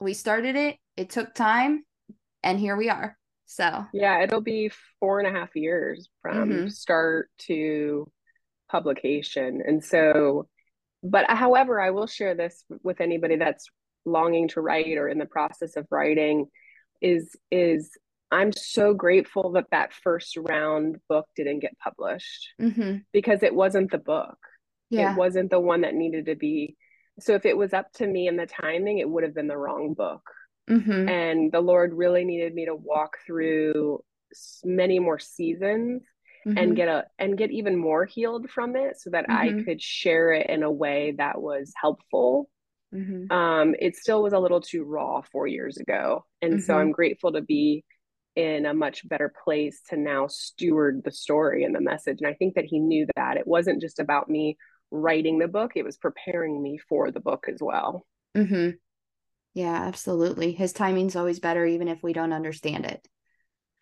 We 0.00 0.14
started 0.14 0.56
it 0.56 0.76
it 0.96 1.10
took 1.10 1.34
time 1.34 1.84
and 2.42 2.58
here 2.58 2.76
we 2.76 2.90
are. 2.90 3.16
So 3.46 3.86
yeah 3.92 4.22
it'll 4.22 4.40
be 4.40 4.70
four 5.00 5.20
and 5.20 5.28
a 5.34 5.38
half 5.38 5.54
years 5.54 6.08
from 6.22 6.50
mm-hmm. 6.50 6.68
start 6.68 7.30
to 7.38 8.10
publication. 8.74 9.62
And 9.64 9.84
so, 9.84 10.48
but 11.04 11.30
however, 11.30 11.80
I 11.80 11.90
will 11.90 12.08
share 12.08 12.34
this 12.34 12.64
with 12.82 13.00
anybody 13.00 13.36
that's 13.36 13.66
longing 14.04 14.48
to 14.48 14.60
write 14.60 14.98
or 14.98 15.08
in 15.08 15.18
the 15.18 15.26
process 15.26 15.76
of 15.76 15.86
writing 15.90 16.46
is 17.00 17.36
is 17.52 17.90
I'm 18.32 18.50
so 18.52 18.92
grateful 18.92 19.52
that 19.52 19.66
that 19.70 19.92
first 19.92 20.36
round 20.36 20.96
book 21.08 21.26
didn't 21.36 21.60
get 21.60 21.78
published 21.78 22.48
mm-hmm. 22.60 22.96
because 23.12 23.44
it 23.44 23.54
wasn't 23.54 23.92
the 23.92 23.98
book. 23.98 24.38
Yeah. 24.90 25.12
It 25.12 25.18
wasn't 25.18 25.50
the 25.50 25.60
one 25.60 25.82
that 25.82 25.94
needed 25.94 26.26
to 26.26 26.34
be. 26.34 26.76
So 27.20 27.34
if 27.34 27.46
it 27.46 27.56
was 27.56 27.72
up 27.72 27.92
to 27.94 28.06
me 28.06 28.26
and 28.26 28.36
the 28.36 28.46
timing, 28.46 28.98
it 28.98 29.08
would 29.08 29.22
have 29.22 29.36
been 29.36 29.46
the 29.46 29.56
wrong 29.56 29.94
book. 29.94 30.22
Mm-hmm. 30.68 31.08
And 31.08 31.52
the 31.52 31.60
Lord 31.60 31.92
really 31.94 32.24
needed 32.24 32.54
me 32.54 32.66
to 32.66 32.74
walk 32.74 33.18
through 33.24 34.00
many 34.64 34.98
more 34.98 35.20
seasons 35.20 36.02
mm-hmm. 36.46 36.58
and 36.58 36.76
get 36.76 36.88
a 36.88 37.04
and 37.18 37.36
get 37.36 37.50
even 37.50 37.76
more 37.76 38.04
healed 38.04 38.50
from 38.50 38.76
it 38.76 38.98
so 38.98 39.10
that 39.10 39.28
mm-hmm. 39.28 39.60
I 39.60 39.62
could 39.64 39.82
share 39.82 40.32
it 40.32 40.48
in 40.48 40.62
a 40.62 40.70
way 40.70 41.14
that 41.18 41.40
was 41.40 41.72
helpful. 41.80 42.48
Mm-hmm. 42.94 43.32
Um, 43.32 43.74
it 43.78 43.96
still 43.96 44.22
was 44.22 44.32
a 44.32 44.38
little 44.38 44.60
too 44.60 44.84
raw 44.84 45.22
four 45.32 45.46
years 45.46 45.78
ago. 45.78 46.24
And 46.40 46.62
so 46.62 46.74
I'm 46.74 46.86
mm-hmm. 46.86 46.92
grateful 46.92 47.32
to 47.32 47.40
be 47.40 47.84
in 48.36 48.66
a 48.66 48.74
much 48.74 49.08
better 49.08 49.32
place 49.44 49.80
to 49.90 49.96
now 49.96 50.26
steward 50.28 51.02
the 51.04 51.12
story 51.12 51.64
and 51.64 51.74
the 51.74 51.80
message. 51.80 52.18
And 52.20 52.28
I 52.28 52.34
think 52.34 52.54
that 52.54 52.64
he 52.64 52.78
knew 52.78 53.06
that 53.16 53.36
it 53.36 53.46
wasn't 53.46 53.80
just 53.80 53.98
about 53.98 54.28
me 54.28 54.56
writing 54.90 55.38
the 55.38 55.48
book, 55.48 55.72
it 55.74 55.84
was 55.84 55.96
preparing 55.96 56.62
me 56.62 56.78
for 56.88 57.10
the 57.10 57.20
book 57.20 57.46
as 57.52 57.58
well. 57.60 58.06
Mm-hmm. 58.36 58.70
Yeah, 59.54 59.74
absolutely. 59.74 60.52
His 60.52 60.72
timing's 60.72 61.16
always 61.16 61.38
better, 61.38 61.64
even 61.64 61.88
if 61.88 62.02
we 62.02 62.12
don't 62.12 62.32
understand 62.32 62.86
it. 62.86 63.06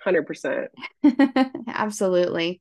100%. 0.07 0.67
absolutely. 1.69 2.61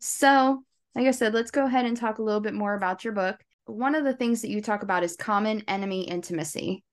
So, 0.00 0.62
like 0.94 1.06
I 1.06 1.12
said, 1.12 1.34
let's 1.34 1.50
go 1.50 1.64
ahead 1.66 1.84
and 1.84 1.96
talk 1.96 2.18
a 2.18 2.22
little 2.22 2.40
bit 2.40 2.54
more 2.54 2.74
about 2.74 3.04
your 3.04 3.12
book. 3.12 3.36
One 3.66 3.94
of 3.94 4.04
the 4.04 4.14
things 4.14 4.42
that 4.42 4.50
you 4.50 4.60
talk 4.60 4.82
about 4.82 5.04
is 5.04 5.16
common 5.16 5.62
enemy 5.68 6.02
intimacy. 6.02 6.84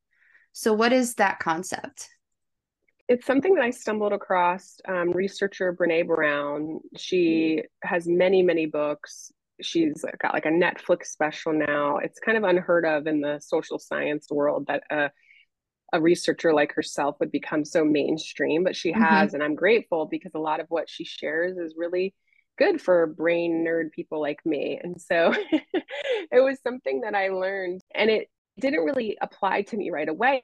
So, 0.51 0.73
what 0.73 0.93
is 0.93 1.15
that 1.15 1.39
concept? 1.39 2.09
It's 3.07 3.25
something 3.25 3.53
that 3.55 3.63
I 3.63 3.69
stumbled 3.69 4.13
across. 4.13 4.77
Um, 4.87 5.11
researcher 5.11 5.73
Brene 5.73 6.07
Brown, 6.07 6.79
she 6.97 7.61
has 7.83 8.07
many, 8.07 8.41
many 8.41 8.65
books. 8.65 9.31
She's 9.61 10.03
got 10.21 10.33
like 10.33 10.45
a 10.45 10.49
Netflix 10.49 11.07
special 11.07 11.53
now. 11.53 11.97
It's 11.97 12.19
kind 12.19 12.37
of 12.37 12.43
unheard 12.43 12.85
of 12.85 13.05
in 13.07 13.21
the 13.21 13.39
social 13.39 13.79
science 13.79 14.27
world 14.31 14.65
that 14.67 14.83
a, 14.89 15.11
a 15.95 16.01
researcher 16.01 16.53
like 16.53 16.73
herself 16.73 17.15
would 17.19 17.31
become 17.31 17.63
so 17.63 17.85
mainstream, 17.85 18.63
but 18.63 18.75
she 18.75 18.91
mm-hmm. 18.91 19.01
has. 19.01 19.33
And 19.33 19.41
I'm 19.41 19.55
grateful 19.55 20.05
because 20.05 20.33
a 20.35 20.39
lot 20.39 20.59
of 20.59 20.67
what 20.69 20.89
she 20.89 21.05
shares 21.05 21.57
is 21.57 21.75
really 21.77 22.13
good 22.57 22.81
for 22.81 23.07
brain 23.07 23.65
nerd 23.65 23.91
people 23.91 24.21
like 24.21 24.45
me. 24.45 24.79
And 24.81 25.01
so 25.01 25.33
it 25.51 26.43
was 26.43 26.59
something 26.61 27.01
that 27.01 27.15
I 27.15 27.29
learned 27.29 27.81
and 27.93 28.09
it 28.09 28.29
didn't 28.59 28.83
really 28.83 29.17
apply 29.21 29.63
to 29.63 29.77
me 29.77 29.89
right 29.89 30.07
away 30.07 30.43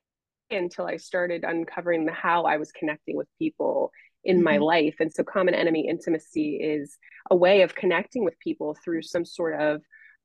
until 0.49 0.85
I 0.85 0.97
started 0.97 1.43
uncovering 1.43 2.05
the 2.05 2.11
how 2.11 2.43
I 2.43 2.57
was 2.57 2.71
connecting 2.71 3.15
with 3.15 3.27
people 3.39 3.91
in 4.23 4.37
mm-hmm. 4.37 4.45
my 4.45 4.57
life. 4.57 4.95
And 4.99 5.11
so 5.11 5.23
common 5.23 5.53
enemy 5.53 5.87
intimacy 5.87 6.55
is 6.55 6.97
a 7.29 7.35
way 7.35 7.61
of 7.61 7.75
connecting 7.75 8.23
with 8.23 8.39
people 8.39 8.77
through 8.83 9.01
some 9.01 9.25
sort 9.25 9.59
of 9.59 9.81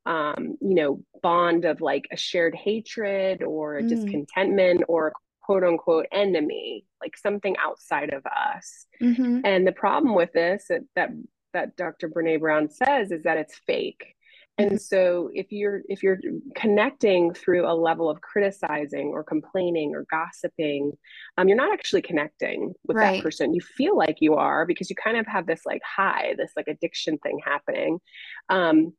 um, 0.06 0.56
you 0.60 0.74
know, 0.74 1.02
bond 1.22 1.64
of 1.64 1.80
like 1.80 2.06
a 2.12 2.16
shared 2.16 2.54
hatred 2.54 3.42
or 3.42 3.80
mm. 3.80 3.88
discontentment 3.88 4.84
or 4.88 5.12
quote 5.42 5.64
unquote 5.64 6.06
enemy, 6.12 6.84
like 7.00 7.16
something 7.16 7.56
outside 7.58 8.12
of 8.12 8.24
us. 8.26 8.86
Mm-hmm. 9.02 9.40
And 9.44 9.66
the 9.66 9.72
problem 9.72 10.14
with 10.14 10.32
this 10.32 10.70
that 10.94 11.10
that 11.52 11.76
Dr. 11.76 12.08
Brene 12.08 12.40
Brown 12.40 12.68
says 12.70 13.10
is 13.10 13.22
that 13.24 13.38
it's 13.38 13.58
fake. 13.66 14.14
And 14.58 14.72
mm-hmm. 14.72 14.78
so 14.78 15.30
if 15.34 15.52
you're 15.52 15.82
if 15.88 16.02
you're 16.02 16.18
connecting 16.54 17.34
through 17.34 17.70
a 17.70 17.74
level 17.74 18.08
of 18.08 18.20
criticizing 18.20 19.08
or 19.08 19.22
complaining 19.22 19.94
or 19.94 20.06
gossiping, 20.10 20.92
um, 21.36 21.48
you're 21.48 21.56
not 21.56 21.72
actually 21.72 22.02
connecting 22.02 22.72
with 22.86 22.96
right. 22.96 23.16
that 23.16 23.22
person. 23.22 23.54
You 23.54 23.60
feel 23.60 23.96
like 23.96 24.16
you 24.20 24.34
are 24.34 24.64
because 24.64 24.88
you 24.88 24.96
kind 24.96 25.16
of 25.16 25.26
have 25.26 25.46
this 25.46 25.66
like 25.66 25.82
high, 25.82 26.34
this 26.38 26.52
like 26.56 26.68
addiction 26.68 27.18
thing 27.18 27.38
happening. 27.44 27.98
Um, 28.48 28.94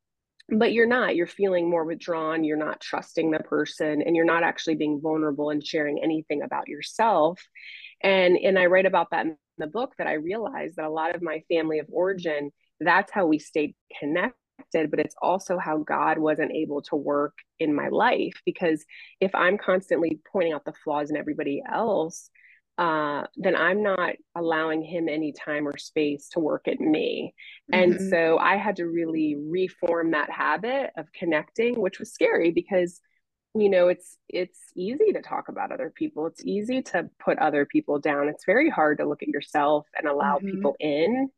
but 0.49 0.71
you're 0.71 0.87
not 0.87 1.15
you're 1.15 1.27
feeling 1.27 1.69
more 1.69 1.83
withdrawn 1.83 2.43
you're 2.43 2.57
not 2.57 2.79
trusting 2.79 3.31
the 3.31 3.39
person 3.39 4.01
and 4.01 4.15
you're 4.15 4.25
not 4.25 4.43
actually 4.43 4.75
being 4.75 5.01
vulnerable 5.01 5.49
and 5.49 5.65
sharing 5.65 6.01
anything 6.01 6.41
about 6.41 6.67
yourself. 6.67 7.41
And 8.01 8.37
and 8.37 8.57
i 8.59 8.67
write 8.67 8.85
about 8.85 9.09
that 9.11 9.25
in 9.25 9.37
the 9.57 9.67
book 9.67 9.93
that 9.97 10.07
i 10.07 10.13
realized 10.13 10.75
that 10.75 10.85
a 10.85 10.89
lot 10.89 11.15
of 11.15 11.21
my 11.21 11.43
family 11.51 11.79
of 11.79 11.87
origin 11.91 12.51
that's 12.79 13.11
how 13.11 13.25
we 13.25 13.39
stayed 13.39 13.73
connected 13.99 14.35
but 14.91 14.99
it's 14.99 15.15
also 15.21 15.57
how 15.57 15.79
god 15.79 16.19
wasn't 16.19 16.51
able 16.51 16.81
to 16.83 16.95
work 16.95 17.33
in 17.59 17.73
my 17.73 17.87
life 17.87 18.39
because 18.45 18.85
if 19.19 19.33
i'm 19.33 19.57
constantly 19.57 20.19
pointing 20.31 20.53
out 20.53 20.63
the 20.65 20.73
flaws 20.83 21.09
in 21.09 21.17
everybody 21.17 21.63
else 21.71 22.29
uh, 22.77 23.25
then 23.35 23.55
I'm 23.55 23.81
not 23.81 24.15
allowing 24.35 24.83
him 24.83 25.09
any 25.09 25.31
time 25.31 25.67
or 25.67 25.77
space 25.77 26.29
to 26.33 26.39
work 26.39 26.67
at 26.67 26.79
me. 26.79 27.33
Mm-hmm. 27.71 27.83
And 27.83 28.09
so 28.09 28.37
I 28.37 28.57
had 28.57 28.75
to 28.77 28.85
really 28.85 29.35
reform 29.35 30.11
that 30.11 30.29
habit 30.29 30.91
of 30.95 31.11
connecting, 31.11 31.79
which 31.79 31.99
was 31.99 32.13
scary 32.13 32.51
because 32.51 33.01
you 33.55 33.69
know 33.69 33.87
it's 33.87 34.17
it's 34.29 34.59
easy 34.75 35.13
to 35.13 35.21
talk 35.21 35.49
about 35.49 35.71
other 35.71 35.91
people 35.95 36.27
it's 36.27 36.45
easy 36.45 36.81
to 36.81 37.09
put 37.19 37.39
other 37.39 37.65
people 37.65 37.99
down 37.99 38.27
it's 38.27 38.45
very 38.45 38.69
hard 38.69 38.97
to 38.97 39.07
look 39.07 39.23
at 39.23 39.29
yourself 39.29 39.87
and 39.97 40.07
allow 40.07 40.37
mm-hmm. 40.37 40.51
people 40.51 40.75
in 40.79 41.29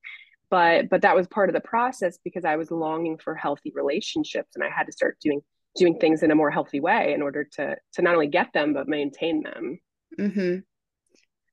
but 0.50 0.90
but 0.90 1.02
that 1.02 1.16
was 1.16 1.28
part 1.28 1.50
of 1.50 1.54
the 1.54 1.62
process 1.62 2.18
because 2.24 2.46
i 2.46 2.56
was 2.56 2.72
longing 2.72 3.18
for 3.18 3.36
healthy 3.36 3.72
relationships 3.76 4.56
and 4.56 4.64
i 4.64 4.70
had 4.70 4.86
to 4.86 4.92
start 4.92 5.18
doing 5.22 5.40
doing 5.76 5.98
things 6.00 6.24
in 6.24 6.32
a 6.32 6.36
more 6.36 6.52
healthy 6.52 6.80
way 6.80 7.14
in 7.14 7.22
order 7.22 7.44
to 7.44 7.76
to 7.94 8.02
not 8.02 8.16
only 8.16 8.28
get 8.28 8.52
them 8.54 8.74
but 8.74 8.88
maintain 8.88 9.44
them 9.44 9.80
mm-hmm. 10.20 10.58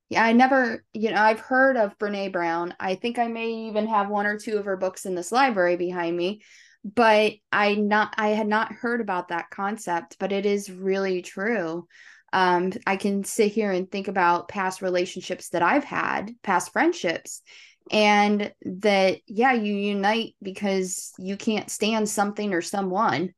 Yeah, 0.08 0.24
I 0.24 0.32
never, 0.32 0.84
you 0.92 1.10
know, 1.10 1.20
I've 1.20 1.40
heard 1.40 1.76
of 1.76 1.98
Brene 1.98 2.32
Brown. 2.32 2.74
I 2.78 2.94
think 2.94 3.18
I 3.18 3.26
may 3.26 3.50
even 3.68 3.88
have 3.88 4.08
one 4.08 4.26
or 4.26 4.38
two 4.38 4.56
of 4.58 4.66
her 4.66 4.76
books 4.76 5.04
in 5.04 5.14
this 5.14 5.32
library 5.32 5.76
behind 5.76 6.16
me, 6.16 6.42
but 6.84 7.32
I 7.50 7.74
not 7.74 8.14
I 8.16 8.28
had 8.28 8.46
not 8.46 8.72
heard 8.72 9.00
about 9.00 9.28
that 9.28 9.50
concept, 9.50 10.16
but 10.20 10.30
it 10.32 10.46
is 10.46 10.70
really 10.70 11.22
true. 11.22 11.88
Um, 12.32 12.72
I 12.86 12.96
can 12.96 13.24
sit 13.24 13.52
here 13.52 13.72
and 13.72 13.90
think 13.90 14.06
about 14.08 14.48
past 14.48 14.80
relationships 14.82 15.48
that 15.50 15.62
I've 15.62 15.84
had, 15.84 16.32
past 16.42 16.72
friendships, 16.72 17.42
and 17.90 18.52
that 18.62 19.20
yeah, 19.26 19.52
you 19.54 19.74
unite 19.74 20.36
because 20.40 21.12
you 21.18 21.36
can't 21.36 21.70
stand 21.70 22.08
something 22.08 22.52
or 22.54 22.62
someone. 22.62 23.32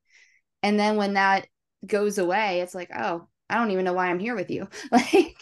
And 0.63 0.79
then 0.79 0.97
when 0.97 1.15
that 1.15 1.47
goes 1.87 2.19
away, 2.19 2.61
it's 2.61 2.75
like, 2.75 2.91
oh, 2.97 3.27
I 3.51 3.57
don't 3.57 3.71
even 3.71 3.85
know 3.85 3.93
why 3.95 4.09
I'm 4.09 4.19
here 4.19 4.35
with 4.37 4.51
you. 4.51 4.69
Like 4.93 5.37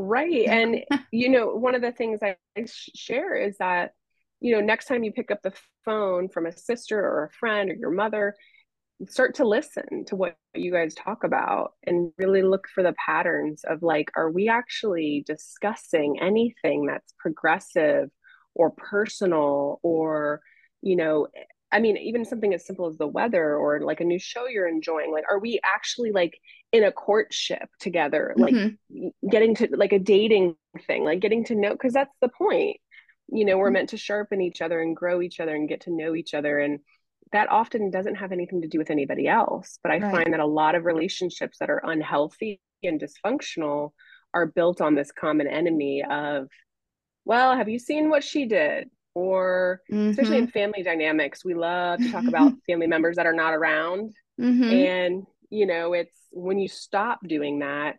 Right. 0.00 0.46
And, 0.48 0.84
you 1.12 1.28
know, 1.28 1.48
one 1.48 1.74
of 1.74 1.82
the 1.82 1.92
things 1.92 2.20
I 2.22 2.36
share 2.66 3.34
is 3.36 3.58
that, 3.58 3.92
you 4.40 4.54
know, 4.54 4.60
next 4.60 4.86
time 4.86 5.04
you 5.04 5.12
pick 5.12 5.30
up 5.30 5.42
the 5.42 5.52
phone 5.84 6.28
from 6.28 6.46
a 6.46 6.56
sister 6.56 6.98
or 6.98 7.24
a 7.24 7.30
friend 7.30 7.70
or 7.70 7.74
your 7.74 7.90
mother, 7.90 8.34
start 9.08 9.34
to 9.36 9.46
listen 9.46 10.04
to 10.06 10.16
what 10.16 10.36
you 10.54 10.72
guys 10.72 10.94
talk 10.94 11.24
about 11.24 11.72
and 11.86 12.12
really 12.18 12.42
look 12.42 12.66
for 12.74 12.82
the 12.82 12.94
patterns 13.04 13.62
of 13.64 13.82
like, 13.82 14.10
are 14.16 14.30
we 14.30 14.48
actually 14.48 15.24
discussing 15.26 16.18
anything 16.20 16.86
that's 16.86 17.14
progressive 17.18 18.10
or 18.54 18.70
personal 18.70 19.80
or, 19.82 20.40
you 20.82 20.96
know, 20.96 21.28
I 21.72 21.78
mean, 21.78 21.96
even 21.96 22.24
something 22.24 22.52
as 22.52 22.66
simple 22.66 22.88
as 22.88 22.96
the 22.96 23.06
weather 23.06 23.56
or 23.56 23.80
like 23.80 24.00
a 24.00 24.04
new 24.04 24.18
show 24.18 24.46
you're 24.48 24.68
enjoying, 24.68 25.12
like, 25.12 25.24
are 25.30 25.38
we 25.38 25.60
actually 25.64 26.10
like 26.10 26.38
in 26.72 26.84
a 26.84 26.92
courtship 26.92 27.68
together, 27.78 28.34
like 28.36 28.54
mm-hmm. 28.54 29.28
getting 29.28 29.54
to 29.56 29.68
like 29.72 29.92
a 29.92 29.98
dating 29.98 30.56
thing, 30.86 31.04
like 31.04 31.20
getting 31.20 31.44
to 31.44 31.54
know, 31.54 31.72
because 31.72 31.92
that's 31.92 32.14
the 32.20 32.28
point. 32.28 32.78
You 33.32 33.44
know, 33.44 33.58
we're 33.58 33.66
mm-hmm. 33.66 33.74
meant 33.74 33.90
to 33.90 33.96
sharpen 33.96 34.40
each 34.40 34.60
other 34.60 34.80
and 34.80 34.96
grow 34.96 35.22
each 35.22 35.38
other 35.38 35.54
and 35.54 35.68
get 35.68 35.82
to 35.82 35.92
know 35.92 36.16
each 36.16 36.34
other. 36.34 36.58
And 36.58 36.80
that 37.32 37.50
often 37.50 37.90
doesn't 37.90 38.16
have 38.16 38.32
anything 38.32 38.62
to 38.62 38.68
do 38.68 38.78
with 38.78 38.90
anybody 38.90 39.28
else. 39.28 39.78
But 39.82 39.92
I 39.92 39.98
right. 39.98 40.12
find 40.12 40.32
that 40.32 40.40
a 40.40 40.46
lot 40.46 40.74
of 40.74 40.84
relationships 40.84 41.58
that 41.58 41.70
are 41.70 41.82
unhealthy 41.84 42.60
and 42.82 43.00
dysfunctional 43.00 43.92
are 44.34 44.46
built 44.46 44.80
on 44.80 44.94
this 44.96 45.12
common 45.12 45.46
enemy 45.46 46.02
of, 46.08 46.48
well, 47.24 47.56
have 47.56 47.68
you 47.68 47.78
seen 47.78 48.10
what 48.10 48.24
she 48.24 48.46
did? 48.46 48.90
Or 49.14 49.80
mm-hmm. 49.90 50.10
especially 50.10 50.38
in 50.38 50.44
mm-hmm. 50.44 50.58
family 50.58 50.82
dynamics 50.82 51.44
we 51.44 51.54
love 51.54 51.98
to 51.98 52.10
talk 52.10 52.24
about 52.26 52.52
family 52.66 52.86
members 52.86 53.16
that 53.16 53.26
are 53.26 53.32
not 53.32 53.54
around 53.54 54.12
mm-hmm. 54.40 54.62
and 54.62 55.26
you 55.50 55.66
know 55.66 55.92
it's 55.92 56.16
when 56.30 56.58
you 56.58 56.68
stop 56.68 57.20
doing 57.26 57.58
that 57.60 57.96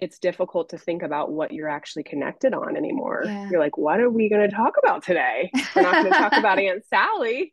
it's 0.00 0.18
difficult 0.18 0.70
to 0.70 0.78
think 0.78 1.02
about 1.02 1.32
what 1.32 1.52
you're 1.52 1.68
actually 1.68 2.02
connected 2.02 2.54
on 2.54 2.76
anymore 2.76 3.22
yeah. 3.24 3.48
you're 3.50 3.60
like 3.60 3.76
what 3.76 4.00
are 4.00 4.10
we 4.10 4.28
going 4.28 4.48
to 4.48 4.54
talk 4.54 4.74
about 4.82 5.02
today 5.02 5.50
we're 5.74 5.82
not 5.82 5.94
going 5.94 6.12
to 6.12 6.18
talk 6.18 6.32
about 6.36 6.58
aunt 6.58 6.84
sally 6.90 7.52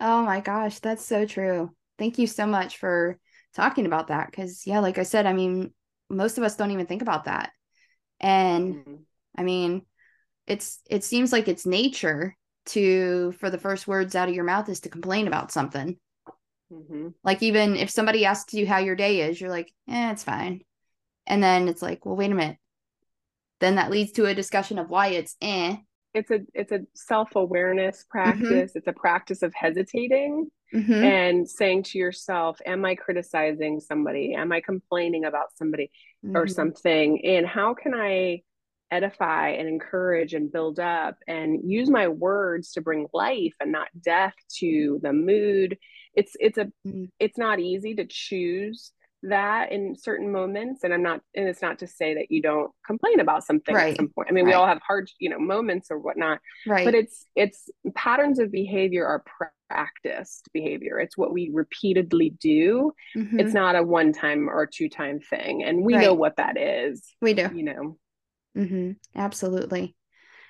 oh 0.00 0.22
my 0.22 0.40
gosh 0.40 0.78
that's 0.78 1.04
so 1.04 1.26
true 1.26 1.70
thank 1.98 2.18
you 2.18 2.26
so 2.26 2.46
much 2.46 2.78
for 2.78 3.18
talking 3.54 3.86
about 3.86 4.08
that 4.08 4.30
because 4.30 4.66
yeah 4.66 4.80
like 4.80 4.96
i 4.98 5.02
said 5.02 5.26
i 5.26 5.32
mean 5.32 5.72
most 6.08 6.38
of 6.38 6.44
us 6.44 6.56
don't 6.56 6.70
even 6.70 6.86
think 6.86 7.02
about 7.02 7.24
that 7.24 7.52
and 8.20 8.76
mm-hmm. 8.76 8.94
i 9.36 9.42
mean 9.42 9.82
it's 10.50 10.80
it 10.90 11.04
seems 11.04 11.32
like 11.32 11.46
it's 11.46 11.64
nature 11.64 12.36
to 12.66 13.32
for 13.38 13.50
the 13.50 13.58
first 13.58 13.86
words 13.86 14.14
out 14.14 14.28
of 14.28 14.34
your 14.34 14.44
mouth 14.44 14.68
is 14.68 14.80
to 14.80 14.88
complain 14.88 15.28
about 15.28 15.52
something 15.52 15.96
mm-hmm. 16.72 17.08
like 17.24 17.42
even 17.42 17.76
if 17.76 17.88
somebody 17.88 18.24
asks 18.24 18.52
you 18.52 18.66
how 18.66 18.78
your 18.78 18.96
day 18.96 19.20
is 19.20 19.40
you're 19.40 19.50
like 19.50 19.72
eh 19.88 20.10
it's 20.10 20.24
fine 20.24 20.60
and 21.26 21.42
then 21.42 21.68
it's 21.68 21.82
like 21.82 22.04
well 22.04 22.16
wait 22.16 22.32
a 22.32 22.34
minute 22.34 22.58
then 23.60 23.76
that 23.76 23.90
leads 23.90 24.12
to 24.12 24.26
a 24.26 24.34
discussion 24.34 24.78
of 24.78 24.90
why 24.90 25.08
it's 25.08 25.36
eh 25.40 25.76
it's 26.12 26.30
a 26.30 26.40
it's 26.52 26.72
a 26.72 26.80
self-awareness 26.94 27.98
mm-hmm. 27.98 28.18
practice 28.18 28.70
mm-hmm. 28.70 28.78
it's 28.78 28.88
a 28.88 28.92
practice 28.92 29.42
of 29.42 29.54
hesitating 29.54 30.50
mm-hmm. 30.74 30.92
and 30.92 31.48
saying 31.48 31.84
to 31.84 31.96
yourself 31.96 32.58
am 32.66 32.84
i 32.84 32.94
criticizing 32.94 33.78
somebody 33.78 34.34
am 34.34 34.50
i 34.50 34.60
complaining 34.60 35.24
about 35.24 35.56
somebody 35.56 35.90
or 36.34 36.44
mm-hmm. 36.44 36.52
something 36.52 37.24
and 37.24 37.46
how 37.46 37.72
can 37.72 37.94
i 37.94 38.42
edify 38.90 39.50
and 39.50 39.68
encourage 39.68 40.34
and 40.34 40.52
build 40.52 40.80
up 40.80 41.16
and 41.26 41.60
use 41.70 41.88
my 41.88 42.08
words 42.08 42.72
to 42.72 42.80
bring 42.80 43.06
life 43.12 43.54
and 43.60 43.72
not 43.72 43.88
death 44.00 44.34
to 44.48 44.98
the 45.02 45.12
mood 45.12 45.78
it's 46.14 46.32
it's 46.40 46.58
a 46.58 46.64
mm-hmm. 46.86 47.04
it's 47.18 47.38
not 47.38 47.60
easy 47.60 47.94
to 47.94 48.06
choose 48.08 48.92
that 49.22 49.70
in 49.70 49.94
certain 49.96 50.32
moments 50.32 50.82
and 50.82 50.94
i'm 50.94 51.02
not 51.02 51.20
and 51.34 51.46
it's 51.46 51.60
not 51.60 51.78
to 51.78 51.86
say 51.86 52.14
that 52.14 52.30
you 52.30 52.40
don't 52.40 52.72
complain 52.86 53.20
about 53.20 53.44
something 53.44 53.74
right. 53.74 53.90
at 53.90 53.96
some 53.96 54.08
point 54.08 54.28
i 54.30 54.32
mean 54.32 54.44
right. 54.44 54.50
we 54.50 54.54
all 54.54 54.66
have 54.66 54.80
hard 54.86 55.10
you 55.18 55.28
know 55.28 55.38
moments 55.38 55.88
or 55.90 55.98
whatnot 55.98 56.38
right 56.66 56.86
but 56.86 56.94
it's 56.94 57.26
it's 57.36 57.68
patterns 57.94 58.38
of 58.38 58.50
behavior 58.50 59.06
are 59.06 59.22
practiced 59.70 60.48
behavior. 60.52 60.98
It's 60.98 61.16
what 61.16 61.32
we 61.32 61.50
repeatedly 61.52 62.30
do. 62.40 62.92
Mm-hmm. 63.16 63.40
It's 63.40 63.54
not 63.54 63.76
a 63.76 63.82
one 63.82 64.12
time 64.12 64.48
or 64.50 64.66
two 64.66 64.88
time 64.88 65.20
thing. 65.20 65.62
And 65.62 65.84
we 65.84 65.94
right. 65.94 66.02
know 66.02 66.14
what 66.14 66.36
that 66.36 66.58
is. 66.58 67.02
We 67.22 67.34
do. 67.34 67.48
You 67.54 67.62
know. 67.62 67.96
Mm-hmm. 68.56 68.92
Absolutely. 69.14 69.94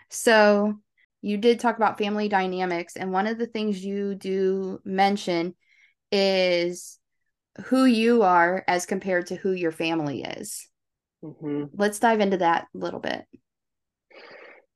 So 0.09 0.75
you 1.23 1.37
did 1.37 1.61
talk 1.61 1.77
about 1.77 1.99
family 1.99 2.29
dynamics. 2.29 2.97
And 2.97 3.13
one 3.13 3.27
of 3.27 3.39
the 3.39 3.47
things 3.47 3.85
you 3.85 4.15
do 4.15 4.81
mention 4.85 5.55
is 6.11 6.99
who 7.67 7.85
you 7.85 8.23
are 8.23 8.65
as 8.67 8.87
compared 8.87 9.27
to 9.27 9.37
who 9.37 9.53
your 9.53 9.73
family 9.73 10.23
is. 10.23 10.67
Mm-hmm. 11.23 11.65
Let's 11.75 11.99
dive 11.99 12.21
into 12.21 12.39
that 12.39 12.67
a 12.75 12.79
little 12.79 13.01
bit. 13.01 13.25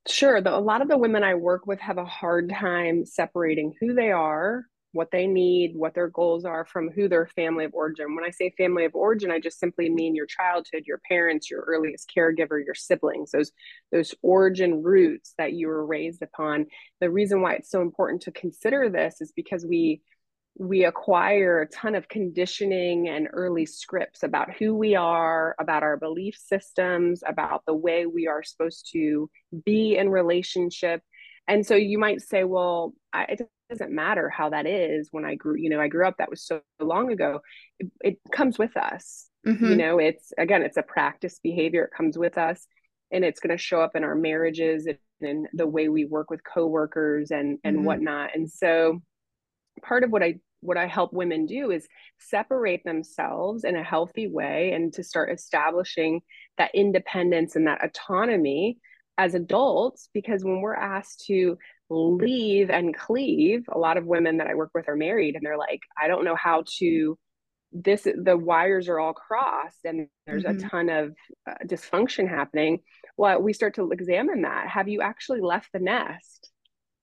Sure. 0.07 0.41
The, 0.43 0.55
a 0.55 0.61
lot 0.61 0.83
of 0.83 0.89
the 0.89 0.99
women 0.99 1.25
I 1.25 1.35
work 1.35 1.67
with 1.67 1.81
have 1.81 1.97
a 1.97 2.05
hard 2.05 2.51
time 2.51 3.07
separating 3.07 3.73
who 3.81 3.95
they 3.95 4.11
are, 4.11 4.65
what 4.95 5.11
they 5.11 5.27
need, 5.27 5.75
what 5.75 5.95
their 5.95 6.09
goals 6.09 6.45
are 6.45 6.65
from 6.65 6.89
who 6.89 7.09
their 7.09 7.27
family 7.27 7.65
of 7.65 7.75
origin. 7.75 8.15
When 8.15 8.25
I 8.25 8.31
say 8.31 8.55
family 8.57 8.85
of 8.85 8.95
origin, 8.95 9.31
I 9.31 9.41
just 9.41 9.59
simply 9.59 9.91
mean 9.91 10.15
your 10.15 10.27
childhood, 10.27 10.85
your 10.87 11.01
parents, 11.09 11.51
your 11.51 11.63
earliest 11.63 12.11
caregiver, 12.17 12.65
your 12.65 12.75
siblings, 12.75 13.33
those 13.33 13.53
those 13.93 14.15
origin 14.23 14.83
roots 14.83 15.35
that 15.37 15.53
you 15.53 15.67
were 15.67 15.85
raised 15.85 16.23
upon. 16.23 16.67
The 17.01 17.11
reason 17.11 17.43
why 17.43 17.55
it's 17.55 17.71
so 17.71 17.83
important 17.83 18.23
to 18.23 18.33
consider 18.33 18.89
this 18.89 19.21
is 19.21 19.33
because 19.33 19.67
we 19.67 20.01
we 20.57 20.85
acquire 20.85 21.63
a 21.63 21.69
ton 21.69 21.97
of 21.97 22.09
conditioning 22.09 23.09
and 23.09 23.27
early 23.33 23.67
scripts 23.67 24.23
about 24.23 24.55
who 24.55 24.77
we 24.77 24.95
are, 24.95 25.57
about 25.59 25.83
our 25.83 25.97
belief 25.97 26.37
systems, 26.39 27.23
about 27.27 27.63
the 27.67 27.75
way 27.75 28.07
we 28.07 28.29
are 28.29 28.45
supposed 28.45 28.89
to 28.93 29.29
be 29.65 29.97
in 29.97 30.09
relationship. 30.09 31.03
And 31.47 31.67
so 31.67 31.75
you 31.75 31.99
might 31.99 32.23
say, 32.23 32.45
well, 32.45 32.95
I, 33.13 33.25
it 33.25 33.49
doesn't 33.71 33.93
matter 33.93 34.29
how 34.29 34.51
that 34.51 34.67
is 34.67 35.09
when 35.11 35.25
I 35.25 35.35
grew, 35.35 35.57
you 35.57 35.71
know, 35.71 35.81
I 35.81 35.89
grew 35.89 36.07
up, 36.07 36.17
that 36.19 36.31
was 36.31 36.45
so 36.45 36.61
long 36.81 37.13
ago. 37.13 37.41
It, 37.79 37.91
it 38.01 38.19
comes 38.33 38.59
with 38.59 38.77
us. 38.77 39.29
Mm-hmm. 39.47 39.65
You 39.67 39.77
know, 39.77 39.99
it's 39.99 40.33
again, 40.39 40.63
it's 40.63 40.79
a 40.79 40.83
practice 40.83 41.39
behavior, 41.43 41.85
it 41.85 41.97
comes 41.97 42.17
with 42.17 42.39
us 42.39 42.67
and 43.11 43.25
it's 43.25 43.41
going 43.41 43.57
to 43.57 43.63
show 43.63 43.81
up 43.81 43.95
in 43.95 44.05
our 44.05 44.15
marriages 44.15 44.87
and, 44.87 44.99
and 45.21 45.49
the 45.53 45.67
way 45.67 45.89
we 45.89 46.05
work 46.05 46.31
with 46.31 46.41
coworkers 46.45 47.31
and 47.31 47.59
and 47.63 47.77
mm-hmm. 47.77 47.87
whatnot. 47.87 48.31
And 48.35 48.51
so 48.51 49.03
part 49.83 50.03
of 50.03 50.11
what 50.11 50.23
I 50.23 50.37
what 50.61 50.79
I 50.79 50.87
help 50.87 51.13
women 51.13 51.45
do 51.45 51.71
is 51.71 51.87
separate 52.19 52.83
themselves 52.85 53.65
in 53.65 53.77
a 53.77 53.85
healthy 53.85 54.29
way 54.29 54.73
and 54.73 54.93
to 54.95 55.05
start 55.05 55.31
establishing 55.31 56.23
that 56.57 56.75
independence 56.75 57.55
and 57.55 57.67
that 57.67 57.85
autonomy 57.85 58.79
as 59.19 59.35
adults 59.35 60.09
because 60.13 60.45
when 60.45 60.61
we're 60.61 60.75
asked 60.75 61.25
to 61.27 61.57
leave 61.91 62.71
and 62.71 62.97
cleave 62.97 63.65
a 63.73 63.79
lot 63.79 63.97
of 63.97 64.07
women 64.07 64.39
that 64.39 64.47
I 64.47 64.55
work 64.55 64.71
with 64.75 64.89
are 64.89 64.97
married 64.97 65.37
and 65.37 65.45
they're 65.45 65.59
like 65.59 65.81
I 66.01 66.09
don't 66.09 66.25
know 66.25 66.37
how 66.37 66.65
to 66.79 67.19
this 67.73 68.03
the 68.03 68.37
wires 68.37 68.89
are 68.89 69.01
all 69.01 69.13
crossed 69.13 69.85
and 69.85 70.07
there's 70.27 70.45
mm-hmm. 70.45 70.65
a 70.65 70.69
ton 70.69 70.89
of 70.89 71.15
uh, 71.49 71.55
dysfunction 71.67 72.29
happening 72.29 72.79
well 73.17 73.41
we 73.43 73.53
start 73.53 73.75
to 73.75 73.91
examine 73.91 74.43
that 74.43 74.69
have 74.69 74.89
you 74.89 75.01
actually 75.01 75.41
left 75.41 75.69
the 75.73 75.81
nest 75.81 76.51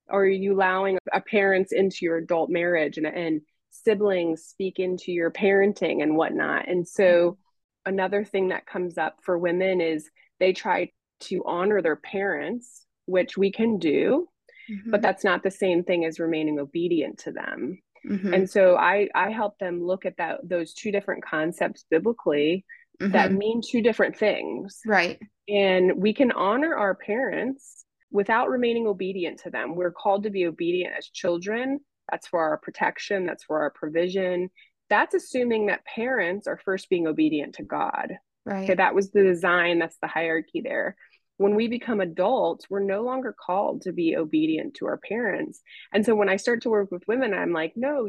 or 0.10 0.22
are 0.22 0.27
you 0.27 0.53
allowing 0.53 0.98
a 1.13 1.22
parents 1.22 1.72
into 1.72 2.00
your 2.01 2.18
adult 2.18 2.50
marriage 2.50 2.98
and, 2.98 3.06
and 3.06 3.41
siblings 3.70 4.44
speak 4.44 4.80
into 4.80 5.12
your 5.12 5.30
parenting 5.32 6.01
and 6.01 6.15
whatnot 6.15 6.68
and 6.68 6.88
so 6.88 7.03
mm-hmm. 7.03 7.94
another 7.94 8.24
thing 8.24 8.50
that 8.50 8.65
comes 8.65 8.98
up 8.98 9.18
for 9.24 9.38
women 9.38 9.82
is 9.82 10.10
they 10.39 10.53
try 10.53 10.89
to 11.21 11.43
honor 11.45 11.81
their 11.81 11.95
parents 11.95 12.85
which 13.05 13.37
we 13.37 13.51
can 13.51 13.77
do 13.77 14.27
mm-hmm. 14.69 14.91
but 14.91 15.01
that's 15.01 15.23
not 15.23 15.43
the 15.43 15.51
same 15.51 15.83
thing 15.83 16.05
as 16.05 16.19
remaining 16.19 16.59
obedient 16.59 17.17
to 17.19 17.31
them 17.31 17.81
mm-hmm. 18.07 18.33
and 18.33 18.49
so 18.49 18.75
i 18.75 19.07
i 19.15 19.29
help 19.29 19.57
them 19.59 19.83
look 19.83 20.05
at 20.05 20.17
that 20.17 20.37
those 20.43 20.73
two 20.73 20.91
different 20.91 21.23
concepts 21.23 21.85
biblically 21.89 22.65
that 22.99 23.29
mm-hmm. 23.29 23.37
mean 23.37 23.61
two 23.67 23.81
different 23.81 24.15
things 24.15 24.79
right 24.85 25.19
and 25.49 25.93
we 25.97 26.13
can 26.13 26.31
honor 26.31 26.75
our 26.75 26.95
parents 26.95 27.85
without 28.11 28.49
remaining 28.49 28.87
obedient 28.87 29.39
to 29.39 29.49
them. 29.49 29.75
We're 29.75 29.91
called 29.91 30.23
to 30.23 30.29
be 30.29 30.45
obedient 30.45 30.93
as 30.97 31.07
children. 31.07 31.79
That's 32.10 32.27
for 32.27 32.41
our 32.41 32.57
protection, 32.57 33.25
that's 33.25 33.45
for 33.45 33.62
our 33.62 33.71
provision. 33.71 34.49
That's 34.89 35.15
assuming 35.15 35.67
that 35.67 35.86
parents 35.86 36.47
are 36.47 36.60
first 36.63 36.89
being 36.89 37.07
obedient 37.07 37.55
to 37.55 37.63
God. 37.63 38.13
Right. 38.45 38.63
Okay, 38.63 38.75
that 38.75 38.95
was 38.95 39.12
the 39.12 39.23
design, 39.23 39.79
that's 39.79 39.97
the 40.01 40.07
hierarchy 40.07 40.62
there. 40.62 40.97
When 41.41 41.56
we 41.56 41.67
become 41.67 42.01
adults, 42.01 42.67
we're 42.69 42.84
no 42.84 43.01
longer 43.01 43.36
called 43.38 43.82
to 43.82 43.91
be 43.91 44.15
obedient 44.15 44.75
to 44.75 44.86
our 44.86 44.97
parents. 44.97 45.62
And 45.91 46.06
so 46.06 46.15
when 46.15 46.30
I 46.30 46.36
start 46.36 46.62
to 46.63 46.69
work 46.69 46.91
with 46.91 47.08
women, 47.08 47.34
I'm 47.34 47.51
like, 47.51 47.73
no, 47.75 48.08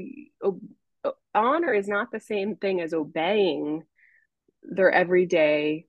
honor 1.35 1.73
is 1.73 1.89
not 1.89 2.13
the 2.13 2.21
same 2.21 2.57
thing 2.57 2.81
as 2.81 2.93
obeying 2.93 3.83
their 4.63 4.91
everyday 4.91 5.87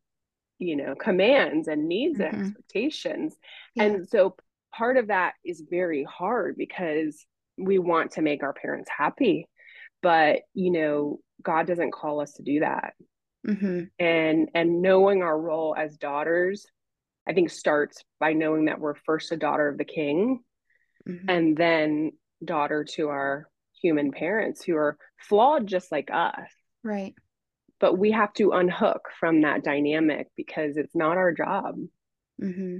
you 0.60 0.76
know 0.76 0.96
commands 0.96 1.68
and 1.68 1.88
needs 1.88 2.20
mm-hmm. 2.20 2.36
and 2.36 2.48
expectations 2.48 3.36
yeah. 3.76 3.84
and 3.84 4.08
so 4.08 4.36
part 4.74 4.98
of 4.98 5.08
that 5.08 5.34
is 5.44 5.64
very 5.70 6.04
hard 6.04 6.56
because 6.58 7.26
we 7.58 7.78
want 7.78 8.12
to 8.12 8.22
make 8.22 8.44
our 8.44 8.54
parents 8.54 8.90
happy 8.96 9.48
but 10.02 10.42
you 10.54 10.72
know 10.72 11.20
god 11.42 11.68
doesn't 11.68 11.92
call 11.92 12.22
us 12.22 12.34
to 12.34 12.44
do 12.44 12.62
that 12.62 12.94
mm-hmm. 13.46 13.84
and 14.00 14.50
and 14.56 14.82
knowing 14.82 15.22
our 15.22 15.40
role 15.40 15.76
as 15.78 15.98
daughters 15.98 16.66
i 17.28 17.34
think 17.34 17.50
starts 17.50 18.04
by 18.20 18.34
knowing 18.34 18.66
that 18.66 18.80
we're 18.80 18.96
first 18.96 19.32
a 19.32 19.38
daughter 19.38 19.68
of 19.68 19.78
the 19.78 19.86
king 19.86 20.40
mm-hmm. 21.08 21.30
and 21.30 21.58
then 21.58 22.12
daughter 22.44 22.84
to 22.84 23.10
our 23.10 23.48
human 23.82 24.12
parents 24.12 24.64
who 24.64 24.76
are 24.76 24.98
flawed 25.18 25.68
just 25.68 25.92
like 25.92 26.10
us 26.12 26.50
right 26.84 27.16
but 27.84 27.98
we 27.98 28.12
have 28.12 28.32
to 28.36 28.52
unhook 28.52 29.10
from 29.20 29.42
that 29.42 29.62
dynamic 29.62 30.28
because 30.38 30.78
it's 30.78 30.96
not 30.96 31.18
our 31.18 31.34
job. 31.34 31.76
Mm-hmm. 32.42 32.78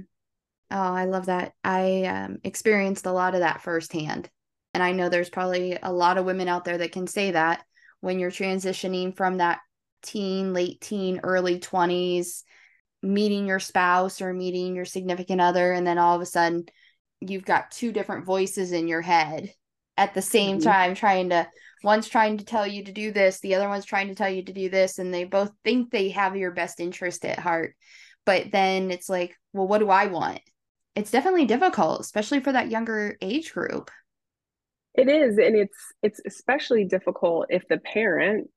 Oh, 0.70 0.76
I 0.94 1.04
love 1.04 1.26
that. 1.26 1.52
I 1.62 2.04
um, 2.04 2.38
experienced 2.42 3.04
a 3.04 3.12
lot 3.12 3.34
of 3.34 3.40
that 3.40 3.60
firsthand. 3.60 4.30
And 4.72 4.82
I 4.82 4.92
know 4.92 5.10
there's 5.10 5.28
probably 5.28 5.78
a 5.82 5.92
lot 5.92 6.16
of 6.16 6.24
women 6.24 6.48
out 6.48 6.64
there 6.64 6.78
that 6.78 6.92
can 6.92 7.06
say 7.06 7.32
that 7.32 7.62
when 8.00 8.18
you're 8.18 8.30
transitioning 8.30 9.14
from 9.14 9.36
that 9.36 9.60
teen, 10.02 10.54
late 10.54 10.80
teen, 10.80 11.20
early 11.22 11.60
20s, 11.60 12.42
meeting 13.04 13.46
your 13.46 13.60
spouse 13.60 14.20
or 14.20 14.32
meeting 14.32 14.74
your 14.74 14.84
significant 14.84 15.40
other, 15.40 15.72
and 15.72 15.86
then 15.86 15.98
all 15.98 16.16
of 16.16 16.22
a 16.22 16.26
sudden 16.26 16.64
you've 17.20 17.44
got 17.44 17.70
two 17.70 17.92
different 17.92 18.24
voices 18.24 18.72
in 18.72 18.88
your 18.88 19.02
head 19.02 19.52
at 19.96 20.14
the 20.14 20.22
same 20.22 20.58
mm-hmm. 20.58 20.68
time 20.68 20.94
trying 20.94 21.28
to 21.30 21.46
one's 21.82 22.08
trying 22.08 22.38
to 22.38 22.44
tell 22.44 22.66
you 22.66 22.82
to 22.84 22.92
do 22.92 23.12
this 23.12 23.40
the 23.40 23.54
other 23.54 23.68
one's 23.68 23.84
trying 23.84 24.08
to 24.08 24.14
tell 24.14 24.28
you 24.28 24.42
to 24.42 24.52
do 24.52 24.68
this 24.68 24.98
and 24.98 25.12
they 25.12 25.24
both 25.24 25.52
think 25.62 25.90
they 25.90 26.08
have 26.08 26.36
your 26.36 26.50
best 26.50 26.80
interest 26.80 27.24
at 27.24 27.38
heart. 27.38 27.74
But 28.26 28.50
then 28.52 28.90
it's 28.90 29.08
like 29.08 29.36
well 29.52 29.68
what 29.68 29.78
do 29.78 29.90
i 29.90 30.06
want? 30.06 30.40
It's 30.96 31.10
definitely 31.10 31.46
difficult 31.46 32.00
especially 32.00 32.40
for 32.40 32.52
that 32.52 32.70
younger 32.70 33.16
age 33.20 33.52
group. 33.52 33.90
It 34.94 35.08
is 35.08 35.38
and 35.38 35.56
it's 35.56 35.78
it's 36.02 36.20
especially 36.26 36.84
difficult 36.84 37.46
if 37.50 37.66
the 37.68 37.78
parent 37.78 38.48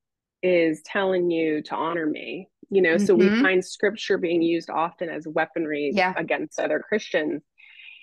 is 0.42 0.82
telling 0.84 1.30
you 1.30 1.62
to 1.62 1.74
honor 1.74 2.06
me 2.06 2.48
you 2.70 2.82
know 2.82 2.94
mm-hmm. 2.96 3.04
so 3.04 3.14
we 3.14 3.26
mm-hmm. 3.26 3.42
find 3.42 3.64
scripture 3.64 4.18
being 4.18 4.42
used 4.42 4.70
often 4.70 5.08
as 5.08 5.26
weaponry 5.26 5.90
yeah. 5.94 6.14
against 6.16 6.60
other 6.60 6.82
christians 6.86 7.42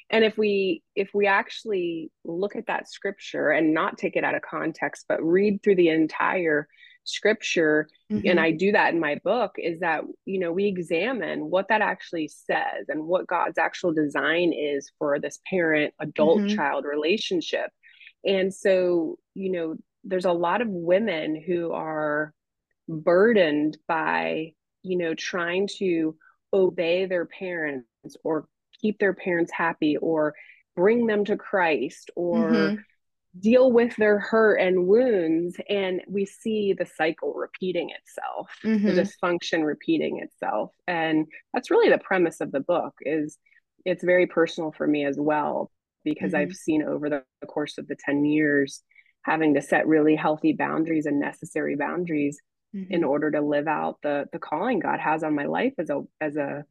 and 0.10 0.23
if 0.23 0.38
we 0.38 0.84
if 0.95 1.10
we 1.13 1.28
actually 1.28 2.12
look 2.23 2.56
at 2.56 2.67
that 2.67 2.89
scripture 2.89 3.49
and 3.49 3.73
not 3.73 3.97
take 3.97 4.15
it 4.15 4.23
out 4.23 4.36
of 4.36 4.41
context 4.41 5.06
but 5.08 5.23
read 5.23 5.62
through 5.63 5.75
the 5.75 5.89
entire 5.89 6.67
scripture 7.04 7.88
mm-hmm. 8.12 8.28
and 8.28 8.39
i 8.39 8.51
do 8.51 8.71
that 8.71 8.93
in 8.93 8.99
my 8.99 9.19
book 9.23 9.54
is 9.58 9.80
that 9.80 10.01
you 10.25 10.39
know 10.39 10.51
we 10.51 10.65
examine 10.65 11.49
what 11.49 11.67
that 11.69 11.82
actually 11.82 12.28
says 12.28 12.88
and 12.88 13.04
what 13.04 13.28
god's 13.28 13.60
actual 13.60 13.93
design 13.93 14.51
is 14.54 14.91
for 14.97 15.19
this 15.19 15.39
parent 15.47 15.93
adult 15.99 16.39
mm-hmm. 16.39 16.56
child 16.56 16.84
relationship 16.84 17.69
and 18.25 18.51
so 18.54 19.17
you 19.36 19.51
know 19.51 19.75
there's 20.04 20.25
a 20.25 20.32
lot 20.32 20.62
of 20.62 20.67
women 20.67 21.41
who 21.45 21.71
are 21.71 22.34
burdened 22.88 23.78
by 23.88 24.54
you 24.84 24.98
know 24.98 25.13
trying 25.13 25.67
to 25.78 26.15
obey 26.54 27.06
their 27.06 27.26
parents 27.26 27.88
or 28.24 28.48
keep 28.82 29.00
their 29.00 29.13
parents 29.13 29.52
happy 29.52 29.98
or 29.98 30.34
bring 30.76 31.08
them 31.08 31.26
to 31.26 31.38
Christ 31.38 32.12
or 32.15 32.50
mm-hmm. 32.50 32.76
deal 33.39 33.71
with 33.71 33.95
their 33.95 34.19
hurt 34.19 34.58
and 34.58 34.88
wounds 34.88 35.58
and 35.69 36.02
we 36.08 36.26
see 36.26 36.74
the 36.74 36.86
cycle 36.86 37.34
repeating 37.34 37.89
itself 37.89 38.50
mm-hmm. 38.63 38.86
the 38.86 38.93
dysfunction 38.93 39.65
repeating 39.65 40.19
itself 40.19 40.71
and 40.88 41.26
that's 41.54 41.71
really 41.71 41.89
the 41.89 41.98
premise 41.98 42.41
of 42.41 42.52
the 42.52 42.60
book 42.60 42.93
is 43.02 43.38
it's 43.86 44.04
very 44.04 44.28
personal 44.28 44.71
for 44.71 44.88
me 44.88 45.06
as 45.06 45.17
well 45.19 45.71
because 46.04 46.32
mm-hmm. 46.34 46.50
I've 46.50 46.54
seen 46.54 46.84
over 46.84 47.10
the 47.10 47.24
course 47.48 47.78
of 47.78 47.88
the 47.88 47.95
10 47.95 48.26
years 48.26 48.82
having 49.24 49.56
to 49.56 49.62
set 49.62 49.88
really 49.88 50.15
healthy 50.15 50.54
boundaries 50.54 51.06
and 51.06 51.19
necessary 51.19 51.76
boundaries 51.76 52.39
in 52.76 53.02
mm-hmm. 53.02 53.10
order 53.10 53.32
to 53.32 53.42
live 53.42 53.68
out 53.68 53.98
the 54.04 54.26
the 54.34 54.40
calling 54.40 54.80
God 54.80 55.00
has 55.00 55.24
on 55.24 55.36
my 55.36 55.46
life 55.46 55.74
as 55.78 55.90
a 55.90 56.02
as 56.20 56.36
a 56.36 56.66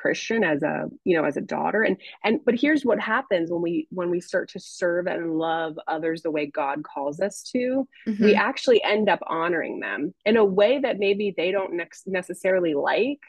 christian 0.00 0.42
as 0.42 0.62
a 0.62 0.86
you 1.04 1.16
know 1.16 1.24
as 1.24 1.36
a 1.36 1.42
daughter 1.42 1.82
and 1.82 1.98
and 2.24 2.40
but 2.46 2.54
here's 2.54 2.84
what 2.84 2.98
happens 2.98 3.50
when 3.50 3.60
we 3.60 3.86
when 3.90 4.08
we 4.08 4.20
start 4.20 4.48
to 4.48 4.58
serve 4.58 5.06
and 5.06 5.36
love 5.36 5.78
others 5.86 6.22
the 6.22 6.30
way 6.30 6.46
god 6.46 6.82
calls 6.82 7.20
us 7.20 7.42
to 7.42 7.86
mm-hmm. 8.08 8.24
we 8.24 8.34
actually 8.34 8.82
end 8.82 9.10
up 9.10 9.20
honoring 9.26 9.78
them 9.80 10.14
in 10.24 10.38
a 10.38 10.44
way 10.44 10.78
that 10.78 10.98
maybe 10.98 11.34
they 11.36 11.50
don't 11.50 11.74
ne- 11.74 11.84
necessarily 12.06 12.72
like 12.72 13.20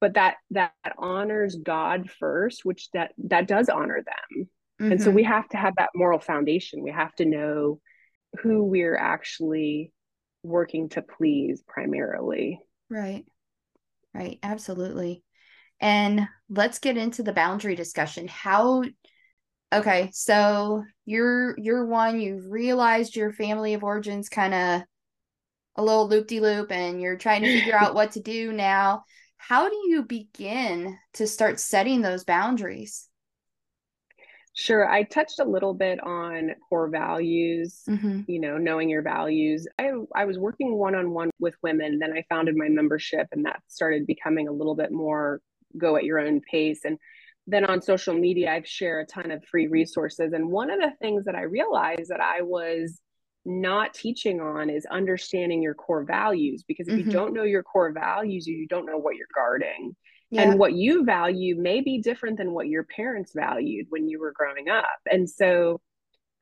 but 0.00 0.14
that 0.14 0.36
that 0.50 0.72
honors 0.98 1.56
god 1.56 2.10
first 2.10 2.64
which 2.66 2.90
that 2.92 3.12
that 3.16 3.48
does 3.48 3.70
honor 3.70 4.02
them 4.04 4.46
mm-hmm. 4.80 4.92
and 4.92 5.02
so 5.02 5.10
we 5.10 5.22
mm-hmm. 5.22 5.32
have 5.32 5.48
to 5.48 5.56
have 5.56 5.74
that 5.78 5.90
moral 5.94 6.18
foundation 6.18 6.82
we 6.82 6.90
have 6.90 7.14
to 7.14 7.24
know 7.24 7.80
who 8.42 8.64
we're 8.64 8.96
actually 8.96 9.90
working 10.44 10.88
to 10.90 11.02
please 11.02 11.62
primarily 11.66 12.60
right 12.90 13.24
Right, 14.14 14.38
absolutely. 14.44 15.24
And 15.80 16.28
let's 16.48 16.78
get 16.78 16.96
into 16.96 17.24
the 17.24 17.32
boundary 17.32 17.74
discussion. 17.74 18.28
How 18.28 18.84
okay, 19.72 20.10
so 20.12 20.84
you're 21.04 21.58
you're 21.58 21.84
one, 21.84 22.20
you've 22.20 22.48
realized 22.48 23.16
your 23.16 23.32
family 23.32 23.74
of 23.74 23.82
origins 23.82 24.28
kind 24.28 24.54
of 24.54 24.82
a 25.76 25.82
little 25.82 26.08
loop 26.08 26.28
de 26.28 26.38
loop 26.38 26.70
and 26.70 27.02
you're 27.02 27.18
trying 27.18 27.42
to 27.42 27.52
figure 27.52 27.76
out 27.76 27.94
what 27.96 28.12
to 28.12 28.20
do 28.20 28.52
now. 28.52 29.02
How 29.36 29.68
do 29.68 29.76
you 29.86 30.04
begin 30.04 30.96
to 31.14 31.26
start 31.26 31.58
setting 31.58 32.00
those 32.00 32.24
boundaries? 32.24 33.08
Sure. 34.56 34.88
I 34.88 35.02
touched 35.02 35.40
a 35.40 35.44
little 35.44 35.74
bit 35.74 36.00
on 36.00 36.54
core 36.68 36.88
values, 36.88 37.82
mm-hmm. 37.88 38.20
you 38.28 38.38
know, 38.38 38.56
knowing 38.56 38.88
your 38.88 39.02
values. 39.02 39.66
I, 39.80 39.90
I 40.14 40.24
was 40.26 40.38
working 40.38 40.76
one 40.76 40.94
on 40.94 41.10
one 41.10 41.30
with 41.40 41.56
women, 41.62 41.98
then 41.98 42.12
I 42.12 42.24
founded 42.28 42.56
my 42.56 42.68
membership, 42.68 43.26
and 43.32 43.44
that 43.46 43.60
started 43.66 44.06
becoming 44.06 44.46
a 44.46 44.52
little 44.52 44.76
bit 44.76 44.92
more 44.92 45.40
go 45.76 45.96
at 45.96 46.04
your 46.04 46.20
own 46.20 46.40
pace. 46.40 46.84
And 46.84 46.98
then 47.48 47.64
on 47.64 47.82
social 47.82 48.14
media, 48.14 48.52
I've 48.52 48.66
shared 48.66 49.08
a 49.08 49.12
ton 49.12 49.32
of 49.32 49.44
free 49.44 49.66
resources. 49.66 50.32
And 50.32 50.48
one 50.48 50.70
of 50.70 50.78
the 50.78 50.92
things 51.02 51.24
that 51.24 51.34
I 51.34 51.42
realized 51.42 52.10
that 52.10 52.20
I 52.20 52.42
was 52.42 53.00
not 53.44 53.92
teaching 53.92 54.40
on 54.40 54.70
is 54.70 54.86
understanding 54.86 55.62
your 55.62 55.74
core 55.74 56.04
values 56.04 56.64
because 56.66 56.88
if 56.88 56.94
mm-hmm. 56.94 57.10
you 57.10 57.12
don't 57.12 57.34
know 57.34 57.42
your 57.42 57.64
core 57.64 57.92
values, 57.92 58.46
you 58.46 58.66
don't 58.68 58.86
know 58.86 58.98
what 58.98 59.16
you're 59.16 59.26
guarding. 59.34 59.94
Yeah. 60.30 60.42
And 60.42 60.58
what 60.58 60.72
you 60.72 61.04
value 61.04 61.56
may 61.56 61.80
be 61.80 61.98
different 61.98 62.38
than 62.38 62.52
what 62.52 62.68
your 62.68 62.84
parents 62.84 63.32
valued 63.34 63.86
when 63.90 64.08
you 64.08 64.18
were 64.18 64.32
growing 64.32 64.68
up. 64.68 64.98
And 65.10 65.28
so 65.28 65.80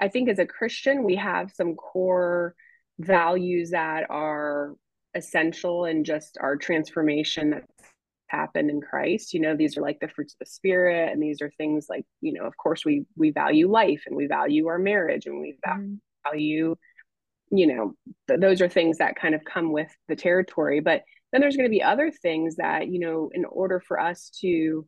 I 0.01 0.09
think 0.09 0.29
as 0.29 0.39
a 0.39 0.47
Christian, 0.47 1.05
we 1.05 1.17
have 1.17 1.53
some 1.53 1.75
core 1.75 2.55
values 2.99 3.71
that 3.71 4.11
are 4.11 4.75
essential 5.15 5.85
in 5.85 6.05
just 6.05 6.39
our 6.41 6.57
transformation 6.57 7.51
that's 7.51 7.93
happened 8.29 8.71
in 8.71 8.81
Christ. 8.81 9.35
You 9.35 9.41
know, 9.41 9.57
these 9.57 9.77
are 9.77 9.83
like 9.83 10.01
the 10.01 10.09
fruits 10.09 10.35
of 10.35 10.39
the 10.41 10.47
spirit, 10.47 11.13
and 11.13 11.23
these 11.23 11.43
are 11.43 11.51
things 11.51 11.87
like, 11.89 12.05
you 12.21 12.33
know, 12.33 12.45
of 12.45 12.57
course 12.57 12.85
we 12.85 13.05
we 13.17 13.31
value 13.31 13.71
life 13.71 14.05
and 14.07 14.17
we 14.17 14.27
value 14.27 14.67
our 14.69 14.79
marriage 14.79 15.27
and 15.27 15.41
we 15.41 15.55
mm-hmm. 15.67 15.95
value, 16.25 16.75
you 17.51 17.67
know, 17.67 17.95
th- 18.29 18.41
those 18.41 18.63
are 18.63 18.69
things 18.69 18.99
that 18.99 19.17
kind 19.17 19.35
of 19.35 19.45
come 19.45 19.71
with 19.71 19.91
the 20.09 20.17
territory. 20.17 20.81
But 20.81 21.03
then 21.33 21.41
there's 21.41 21.57
going 21.57 21.69
to 21.69 21.75
be 21.75 21.83
other 21.83 22.11
things 22.11 22.57
that, 22.57 22.89
you 22.89 23.01
know, 23.01 23.31
in 23.33 23.45
order 23.45 23.81
for 23.81 23.99
us 23.99 24.31
to 24.41 24.87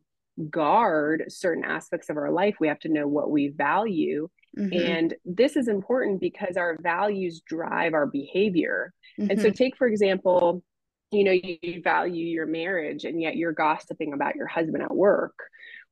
guard 0.49 1.25
certain 1.29 1.63
aspects 1.63 2.09
of 2.09 2.17
our 2.17 2.31
life, 2.31 2.55
we 2.59 2.67
have 2.67 2.79
to 2.79 2.89
know 2.89 3.07
what 3.07 3.31
we 3.31 3.49
value. 3.49 4.29
Mm-hmm. 4.57 4.91
And 4.91 5.13
this 5.25 5.55
is 5.55 5.67
important 5.67 6.21
because 6.21 6.55
our 6.55 6.77
values 6.81 7.41
drive 7.45 7.93
our 7.93 8.05
behavior. 8.05 8.93
Mm-hmm. 9.19 9.31
And 9.31 9.41
so, 9.41 9.47
mm-hmm. 9.47 9.55
take 9.55 9.77
for 9.77 9.87
example, 9.87 10.63
you 11.11 11.23
know, 11.23 11.31
you, 11.31 11.57
you 11.61 11.81
value 11.81 12.25
your 12.25 12.45
marriage 12.45 13.05
and 13.05 13.21
yet 13.21 13.35
you're 13.35 13.53
gossiping 13.53 14.13
about 14.13 14.35
your 14.35 14.47
husband 14.47 14.83
at 14.83 14.95
work. 14.95 15.37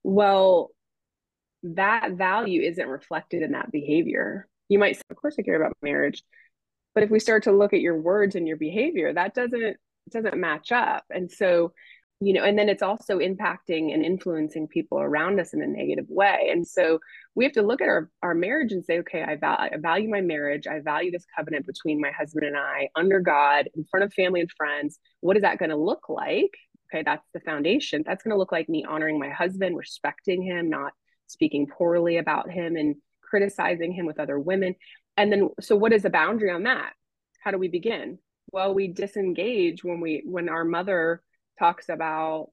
Well, 0.03 0.71
that 1.63 2.11
value 2.11 2.61
isn't 2.61 2.87
reflected 2.87 3.41
in 3.41 3.53
that 3.53 3.71
behavior. 3.71 4.47
You 4.69 4.79
might 4.79 4.97
say, 4.97 5.03
Of 5.09 5.17
course, 5.17 5.35
I 5.39 5.43
care 5.43 5.61
about 5.61 5.77
marriage. 5.81 6.23
But 6.93 7.03
if 7.03 7.09
we 7.09 7.19
start 7.19 7.43
to 7.43 7.51
look 7.51 7.73
at 7.73 7.79
your 7.79 7.99
words 7.99 8.35
and 8.35 8.47
your 8.47 8.57
behavior, 8.57 9.13
that 9.13 9.33
doesn't 9.33 9.77
doesn't 10.11 10.37
match 10.37 10.71
up. 10.71 11.03
And 11.09 11.31
so 11.31 11.73
you 12.19 12.31
know 12.31 12.43
and 12.43 12.57
then 12.57 12.69
it's 12.69 12.83
also 12.83 13.17
impacting 13.17 13.93
and 13.93 14.05
influencing 14.05 14.67
people 14.67 14.99
around 14.99 15.39
us 15.39 15.53
in 15.53 15.61
a 15.61 15.67
negative 15.67 16.05
way. 16.07 16.49
And 16.51 16.65
so 16.65 16.99
we 17.35 17.43
have 17.43 17.53
to 17.53 17.61
look 17.61 17.81
at 17.81 17.89
our, 17.89 18.09
our 18.21 18.33
marriage 18.33 18.71
and 18.71 18.83
say 18.85 18.99
okay 18.99 19.23
I, 19.23 19.35
val- 19.35 19.57
I 19.59 19.71
value 19.77 20.09
my 20.09 20.21
marriage. 20.21 20.67
I 20.67 20.79
value 20.79 21.11
this 21.11 21.25
covenant 21.35 21.65
between 21.65 21.99
my 21.99 22.11
husband 22.11 22.45
and 22.45 22.55
i 22.57 22.89
under 22.95 23.19
god 23.19 23.69
in 23.75 23.85
front 23.85 24.05
of 24.05 24.13
family 24.13 24.41
and 24.41 24.51
friends. 24.51 24.99
What 25.21 25.35
is 25.35 25.41
that 25.41 25.57
going 25.57 25.71
to 25.71 25.77
look 25.77 26.07
like? 26.07 26.51
Okay 26.93 27.03
that's 27.03 27.27
the 27.33 27.41
foundation. 27.41 28.03
That's 28.05 28.23
going 28.23 28.33
to 28.33 28.39
look 28.39 28.51
like 28.51 28.69
me 28.69 28.85
honoring 28.87 29.19
my 29.19 29.29
husband 29.29 29.75
respecting 29.75 30.41
him 30.41 30.69
not 30.69 30.93
speaking 31.27 31.67
poorly 31.67 32.17
about 32.17 32.49
him 32.49 32.75
and 32.75 32.95
criticizing 33.21 33.91
him 33.91 34.05
with 34.05 34.19
other 34.19 34.39
women. 34.39 34.75
And 35.17 35.31
then 35.31 35.49
so 35.59 35.75
what 35.75 35.93
is 35.93 36.03
the 36.03 36.09
boundary 36.09 36.51
on 36.51 36.63
that? 36.63 36.93
How 37.43 37.51
do 37.51 37.57
we 37.57 37.67
begin 37.67 38.19
well 38.53 38.73
we 38.73 38.87
disengage 38.87 39.83
when 39.83 39.99
we 39.99 40.21
when 40.25 40.47
our 40.47 40.63
mother 40.63 41.21
talks 41.59 41.89
about 41.89 42.49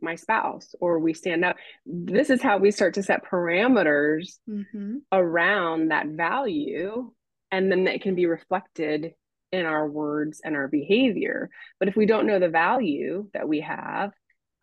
my 0.00 0.14
spouse 0.14 0.74
or 0.80 1.00
we 1.00 1.12
stand 1.12 1.44
up 1.44 1.56
this 1.84 2.30
is 2.30 2.40
how 2.40 2.58
we 2.58 2.70
start 2.70 2.94
to 2.94 3.02
set 3.02 3.24
parameters 3.24 4.38
mm-hmm. 4.48 4.98
around 5.10 5.90
that 5.90 6.06
value 6.06 7.10
and 7.50 7.72
then 7.72 7.88
it 7.88 8.02
can 8.02 8.14
be 8.14 8.26
reflected 8.26 9.14
in 9.50 9.64
our 9.64 9.88
words 9.88 10.40
and 10.44 10.54
our 10.54 10.68
behavior 10.68 11.50
but 11.80 11.88
if 11.88 11.96
we 11.96 12.06
don't 12.06 12.26
know 12.26 12.38
the 12.38 12.48
value 12.48 13.28
that 13.32 13.48
we 13.48 13.60
have 13.60 14.12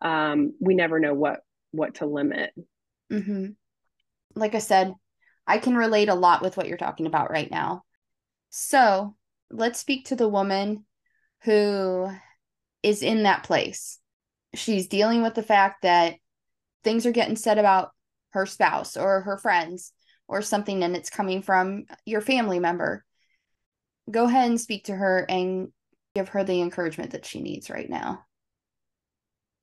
um, 0.00 0.52
we 0.60 0.74
never 0.74 1.00
know 1.00 1.12
what 1.12 1.40
what 1.72 1.96
to 1.96 2.06
limit 2.06 2.52
mm-hmm. 3.12 3.48
like 4.34 4.54
i 4.54 4.58
said 4.58 4.94
i 5.46 5.58
can 5.58 5.76
relate 5.76 6.08
a 6.08 6.14
lot 6.14 6.40
with 6.40 6.56
what 6.56 6.68
you're 6.68 6.78
talking 6.78 7.06
about 7.06 7.30
right 7.30 7.50
now 7.50 7.82
so 8.48 9.15
let's 9.50 9.78
speak 9.78 10.06
to 10.06 10.16
the 10.16 10.28
woman 10.28 10.84
who 11.42 12.08
is 12.82 13.02
in 13.02 13.24
that 13.24 13.42
place. 13.42 13.98
She's 14.54 14.88
dealing 14.88 15.22
with 15.22 15.34
the 15.34 15.42
fact 15.42 15.82
that 15.82 16.16
things 16.84 17.06
are 17.06 17.12
getting 17.12 17.36
said 17.36 17.58
about 17.58 17.90
her 18.30 18.46
spouse 18.46 18.96
or 18.96 19.22
her 19.22 19.38
friends 19.38 19.92
or 20.28 20.42
something, 20.42 20.82
and 20.82 20.96
it's 20.96 21.10
coming 21.10 21.42
from 21.42 21.84
your 22.04 22.20
family 22.20 22.58
member. 22.58 23.04
Go 24.10 24.24
ahead 24.24 24.48
and 24.48 24.60
speak 24.60 24.84
to 24.84 24.94
her 24.94 25.26
and 25.28 25.68
give 26.14 26.28
her 26.30 26.44
the 26.44 26.60
encouragement 26.60 27.12
that 27.12 27.26
she 27.26 27.40
needs 27.40 27.70
right 27.70 27.88
now. 27.88 28.24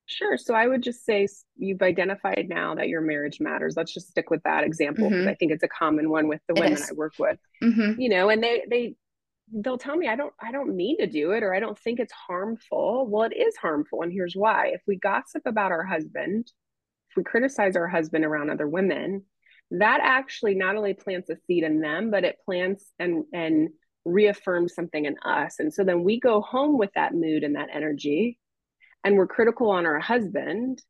Sure. 0.06 0.38
So 0.38 0.54
I 0.54 0.67
would 0.67 0.84
just 0.84 1.06
say 1.06 1.28
you've 1.58 1.82
identified 1.82 2.48
now 2.50 2.76
that 2.76 2.89
your 2.89 3.02
marriage 3.02 3.39
matters. 3.39 3.76
Let's 3.78 3.93
just 3.93 4.10
stick 4.10 4.30
with 4.30 4.43
that 4.43 4.63
example 4.63 5.06
because 5.06 5.22
mm-hmm. 5.22 5.30
I 5.30 5.36
think 5.36 5.52
it's 5.54 5.63
a 5.63 5.69
common 5.69 6.10
one 6.10 6.28
with 6.28 6.41
the 6.48 6.56
women 6.56 6.78
I 6.78 6.93
work 6.93 7.13
with. 7.17 7.39
Mm-hmm. 7.63 8.00
You 8.00 8.10
know, 8.10 8.30
and 8.30 8.43
they 8.43 8.63
they 8.69 8.96
they'll 9.52 9.78
tell 9.78 9.96
me 9.96 10.08
I 10.08 10.16
don't 10.16 10.34
I 10.42 10.52
don't 10.52 10.76
mean 10.76 10.98
to 11.00 11.08
do 11.08 11.32
it 11.32 11.44
or 11.44 11.54
I 11.54 11.60
don't 11.60 11.78
think 11.78 12.00
it's 12.00 12.14
harmful. 12.14 13.08
Well, 13.08 13.24
it 13.24 13.36
is 13.36 13.56
harmful 13.58 14.02
and 14.02 14.12
here's 14.12 14.36
why. 14.36 14.68
If 14.68 14.82
we 14.88 14.98
gossip 14.98 15.44
about 15.46 15.72
our 15.72 15.84
husband, 15.84 16.52
if 17.10 17.18
we 17.18 17.24
criticize 17.24 17.76
our 17.76 17.88
husband 17.88 18.26
around 18.26 18.50
other 18.50 18.68
women, 18.68 19.24
that 19.72 20.00
actually 20.02 20.56
not 20.56 20.76
only 20.76 20.94
plants 20.94 21.30
a 21.30 21.36
seed 21.48 21.64
in 21.64 21.82
them, 21.82 22.12
but 22.12 22.24
it 22.24 22.38
plants 22.46 22.92
and 23.00 23.26
and 23.34 23.70
reaffirms 24.06 24.74
something 24.74 25.06
in 25.06 25.16
us. 25.26 25.60
And 25.60 25.74
so 25.74 25.84
then 25.84 26.04
we 26.04 26.20
go 26.20 26.42
home 26.42 26.78
with 26.78 26.92
that 26.96 27.14
mood 27.14 27.44
and 27.44 27.56
that 27.56 27.70
energy 27.74 28.38
and 29.04 29.16
we're 29.16 29.28
critical 29.28 29.70
on 29.70 29.86
our 29.86 30.00
husband 30.00 30.82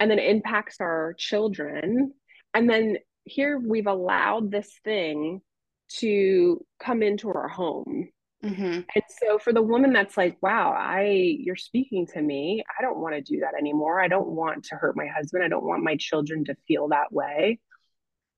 and 0.00 0.10
then 0.10 0.18
it 0.18 0.30
impacts 0.30 0.76
our 0.80 1.14
children. 1.18 2.12
And 2.54 2.68
then 2.68 2.98
here 3.24 3.58
we've 3.58 3.86
allowed 3.86 4.50
this 4.50 4.70
thing 4.84 5.40
to 5.88 6.64
come 6.80 7.02
into 7.02 7.28
our 7.28 7.48
home. 7.48 8.08
Mm-hmm. 8.44 8.62
And 8.62 9.04
so 9.22 9.38
for 9.38 9.52
the 9.52 9.62
woman 9.62 9.92
that's 9.92 10.16
like, 10.16 10.36
wow, 10.42 10.72
I 10.76 11.36
you're 11.40 11.56
speaking 11.56 12.06
to 12.08 12.20
me. 12.20 12.62
I 12.78 12.82
don't 12.82 12.98
want 12.98 13.14
to 13.14 13.22
do 13.22 13.40
that 13.40 13.54
anymore. 13.58 14.00
I 14.00 14.08
don't 14.08 14.28
want 14.28 14.64
to 14.66 14.76
hurt 14.76 14.96
my 14.96 15.06
husband. 15.06 15.42
I 15.42 15.48
don't 15.48 15.64
want 15.64 15.82
my 15.82 15.96
children 15.96 16.44
to 16.44 16.56
feel 16.68 16.88
that 16.88 17.12
way. 17.12 17.58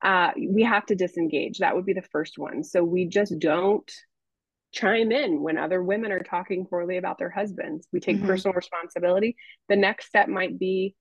Uh, 0.00 0.30
we 0.48 0.62
have 0.62 0.86
to 0.86 0.94
disengage. 0.94 1.58
That 1.58 1.74
would 1.74 1.84
be 1.84 1.92
the 1.92 2.02
first 2.02 2.38
one. 2.38 2.62
So 2.62 2.84
we 2.84 3.06
just 3.06 3.38
don't 3.38 3.90
chime 4.72 5.10
in 5.10 5.42
when 5.42 5.58
other 5.58 5.82
women 5.82 6.12
are 6.12 6.20
talking 6.20 6.66
poorly 6.66 6.98
about 6.98 7.18
their 7.18 7.30
husbands. 7.30 7.88
We 7.92 8.00
take 8.00 8.18
mm-hmm. 8.18 8.26
personal 8.26 8.54
responsibility. 8.54 9.36
The 9.68 9.76
next 9.76 10.06
step 10.06 10.28
might 10.28 10.58
be, 10.58 10.94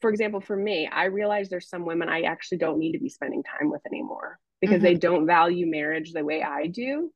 for 0.00 0.10
example, 0.10 0.40
for 0.40 0.56
me, 0.56 0.88
I 0.90 1.04
realize 1.04 1.48
there's 1.48 1.68
some 1.68 1.84
women 1.84 2.08
I 2.08 2.22
actually 2.22 2.58
don't 2.58 2.78
need 2.78 2.92
to 2.92 2.98
be 2.98 3.08
spending 3.08 3.42
time 3.42 3.70
with 3.70 3.82
anymore 3.86 4.38
because 4.60 4.76
mm-hmm. 4.76 4.84
they 4.84 4.94
don't 4.94 5.26
value 5.26 5.66
marriage 5.66 6.12
the 6.12 6.24
way 6.24 6.42
I 6.42 6.66
do. 6.66 7.10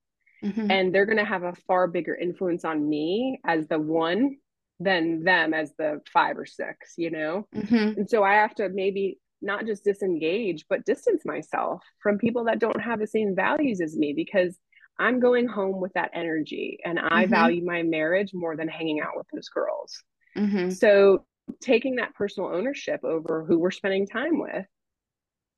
Mm-hmm. 0.44 0.70
And 0.70 0.94
they're 0.94 1.06
going 1.06 1.18
to 1.18 1.24
have 1.24 1.42
a 1.42 1.54
far 1.66 1.86
bigger 1.86 2.14
influence 2.14 2.64
on 2.64 2.88
me 2.88 3.40
as 3.44 3.68
the 3.68 3.78
one 3.78 4.36
than 4.78 5.22
them 5.22 5.52
as 5.52 5.72
the 5.76 6.00
five 6.12 6.38
or 6.38 6.46
six, 6.46 6.94
you 6.96 7.10
know? 7.10 7.46
Mm-hmm. 7.54 8.00
And 8.00 8.10
so 8.10 8.24
I 8.24 8.34
have 8.34 8.54
to 8.54 8.70
maybe 8.70 9.18
not 9.42 9.66
just 9.66 9.84
disengage, 9.84 10.64
but 10.68 10.84
distance 10.86 11.24
myself 11.24 11.82
from 12.02 12.18
people 12.18 12.44
that 12.44 12.58
don't 12.58 12.80
have 12.80 13.00
the 13.00 13.06
same 13.06 13.34
values 13.34 13.80
as 13.80 13.96
me 13.96 14.14
because 14.14 14.58
I'm 14.98 15.20
going 15.20 15.48
home 15.48 15.80
with 15.80 15.92
that 15.94 16.10
energy 16.14 16.78
and 16.84 16.98
I 16.98 17.24
mm-hmm. 17.24 17.30
value 17.30 17.64
my 17.64 17.82
marriage 17.82 18.32
more 18.34 18.56
than 18.56 18.68
hanging 18.68 19.00
out 19.00 19.16
with 19.16 19.26
those 19.32 19.48
girls. 19.48 20.02
Mm-hmm. 20.36 20.70
So 20.70 21.24
taking 21.60 21.96
that 21.96 22.14
personal 22.14 22.50
ownership 22.52 23.00
over 23.04 23.44
who 23.44 23.58
we're 23.58 23.70
spending 23.70 24.06
time 24.06 24.38
with, 24.38 24.66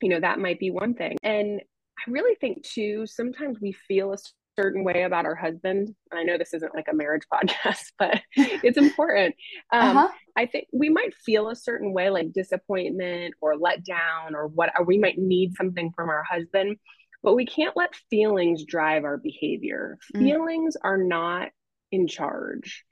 you 0.01 0.09
know, 0.09 0.21
that 0.21 0.39
might 0.39 0.59
be 0.59 0.71
one 0.71 0.95
thing. 0.95 1.17
And 1.23 1.61
I 1.99 2.11
really 2.11 2.35
think 2.37 2.65
too, 2.65 3.07
sometimes 3.07 3.59
we 3.61 3.73
feel 3.73 4.13
a 4.13 4.19
certain 4.57 4.85
way 4.85 5.05
about 5.05 5.25
our 5.25 5.35
husband. 5.35 5.95
And 6.11 6.21
I 6.21 6.23
know 6.23 6.37
this 6.39 6.55
isn't 6.55 6.75
like 6.75 6.89
a 6.91 6.95
marriage 6.95 7.23
podcast, 7.33 7.93
but 7.99 8.21
it's 8.37 8.79
important. 8.79 9.35
Um, 9.73 9.97
uh-huh. 9.97 10.09
I 10.37 10.47
think 10.47 10.69
we 10.73 10.89
might 10.89 11.15
feel 11.15 11.49
a 11.49 11.57
certain 11.57 11.93
way, 11.93 12.11
like 12.11 12.33
disappointment 12.33 13.35
or 13.41 13.57
let 13.57 13.85
down, 13.85 14.35
or 14.35 14.49
what, 14.49 14.71
or 14.79 14.85
we 14.85 14.99
might 14.99 15.19
need 15.19 15.55
something 15.57 15.93
from 15.95 16.09
our 16.09 16.23
husband, 16.23 16.77
but 17.23 17.35
we 17.35 17.47
can't 17.47 17.77
let 17.77 17.95
feelings 18.11 18.65
drive 18.65 19.05
our 19.05 19.19
behavior. 19.19 19.99
Mm. 20.15 20.25
Feelings 20.25 20.77
are 20.83 20.99
not 20.99 21.51
in 21.91 22.07
charge. 22.07 22.85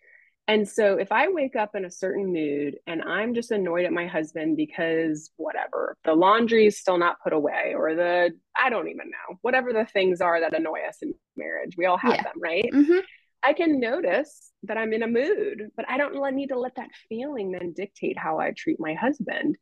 And 0.51 0.69
so 0.69 0.99
if 0.99 1.13
I 1.13 1.29
wake 1.29 1.55
up 1.55 1.77
in 1.77 1.85
a 1.85 1.91
certain 1.93 2.33
mood 2.33 2.77
and 2.89 3.03
I'm 3.03 3.35
just 3.35 3.53
annoyed 3.53 3.85
at 3.85 3.93
my 3.93 4.09
husband 4.09 4.57
because 4.57 5.31
whatever, 5.37 5.97
the 6.03 6.13
laundry 6.13 6.67
is 6.67 6.77
still 6.77 6.99
not 6.99 7.23
put 7.23 7.33
away 7.33 7.75
or 7.77 7.95
the, 7.95 8.33
I 8.61 8.69
don't 8.69 8.89
even 8.89 9.11
know, 9.11 9.37
whatever 9.43 9.73
the 9.73 9.85
things 9.85 10.21
are 10.21 10.41
that 10.41 10.53
annoy 10.53 10.81
us 10.89 11.03
in 11.03 11.15
marriage, 11.37 11.77
we 11.79 11.87
all 11.87 11.99
have 11.99 12.17
yeah. 12.17 12.23
them, 12.25 12.33
right? 12.43 12.69
Mm-hmm. 12.75 12.99
I 13.45 13.53
can 13.53 13.79
notice 13.79 14.51
that 14.65 14.77
I'm 14.77 14.93
in 14.93 15.05
a 15.05 15.07
mood, 15.07 15.69
but 15.77 15.89
I 15.89 15.97
don't 15.99 16.35
need 16.35 16.49
to 16.49 16.59
let 16.59 16.75
that 16.75 16.91
feeling 17.09 17.53
then 17.53 17.73
dictate 17.73 18.19
how 18.19 18.41
I 18.41 18.51
treat 18.51 18.81
my 18.81 18.95
husband. 18.95 19.57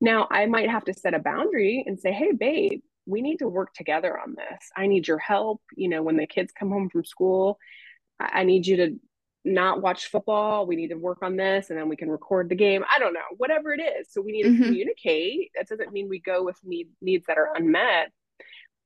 Now, 0.00 0.26
I 0.28 0.46
might 0.46 0.68
have 0.68 0.84
to 0.86 0.92
set 0.92 1.14
a 1.14 1.20
boundary 1.20 1.84
and 1.86 2.00
say, 2.00 2.10
hey, 2.10 2.32
babe, 2.32 2.80
we 3.06 3.22
need 3.22 3.36
to 3.36 3.48
work 3.48 3.74
together 3.74 4.18
on 4.18 4.34
this. 4.34 4.70
I 4.76 4.88
need 4.88 5.06
your 5.06 5.18
help. 5.18 5.62
You 5.76 5.88
know, 5.88 6.02
when 6.02 6.16
the 6.16 6.26
kids 6.26 6.52
come 6.52 6.70
home 6.70 6.90
from 6.90 7.04
school, 7.04 7.58
I 8.18 8.42
need 8.42 8.66
you 8.66 8.76
to 8.78 8.98
not 9.44 9.82
watch 9.82 10.06
football. 10.06 10.66
We 10.66 10.76
need 10.76 10.88
to 10.88 10.96
work 10.96 11.18
on 11.22 11.36
this 11.36 11.70
and 11.70 11.78
then 11.78 11.88
we 11.88 11.96
can 11.96 12.10
record 12.10 12.48
the 12.48 12.54
game. 12.54 12.84
I 12.94 12.98
don't 12.98 13.12
know, 13.12 13.20
whatever 13.36 13.72
it 13.72 13.80
is. 13.80 14.08
So 14.10 14.20
we 14.20 14.32
need 14.32 14.44
to 14.44 14.50
mm-hmm. 14.50 14.64
communicate. 14.64 15.50
That 15.54 15.68
doesn't 15.68 15.92
mean 15.92 16.08
we 16.08 16.20
go 16.20 16.44
with 16.44 16.56
need, 16.62 16.88
needs 17.00 17.26
that 17.26 17.38
are 17.38 17.54
unmet, 17.54 18.12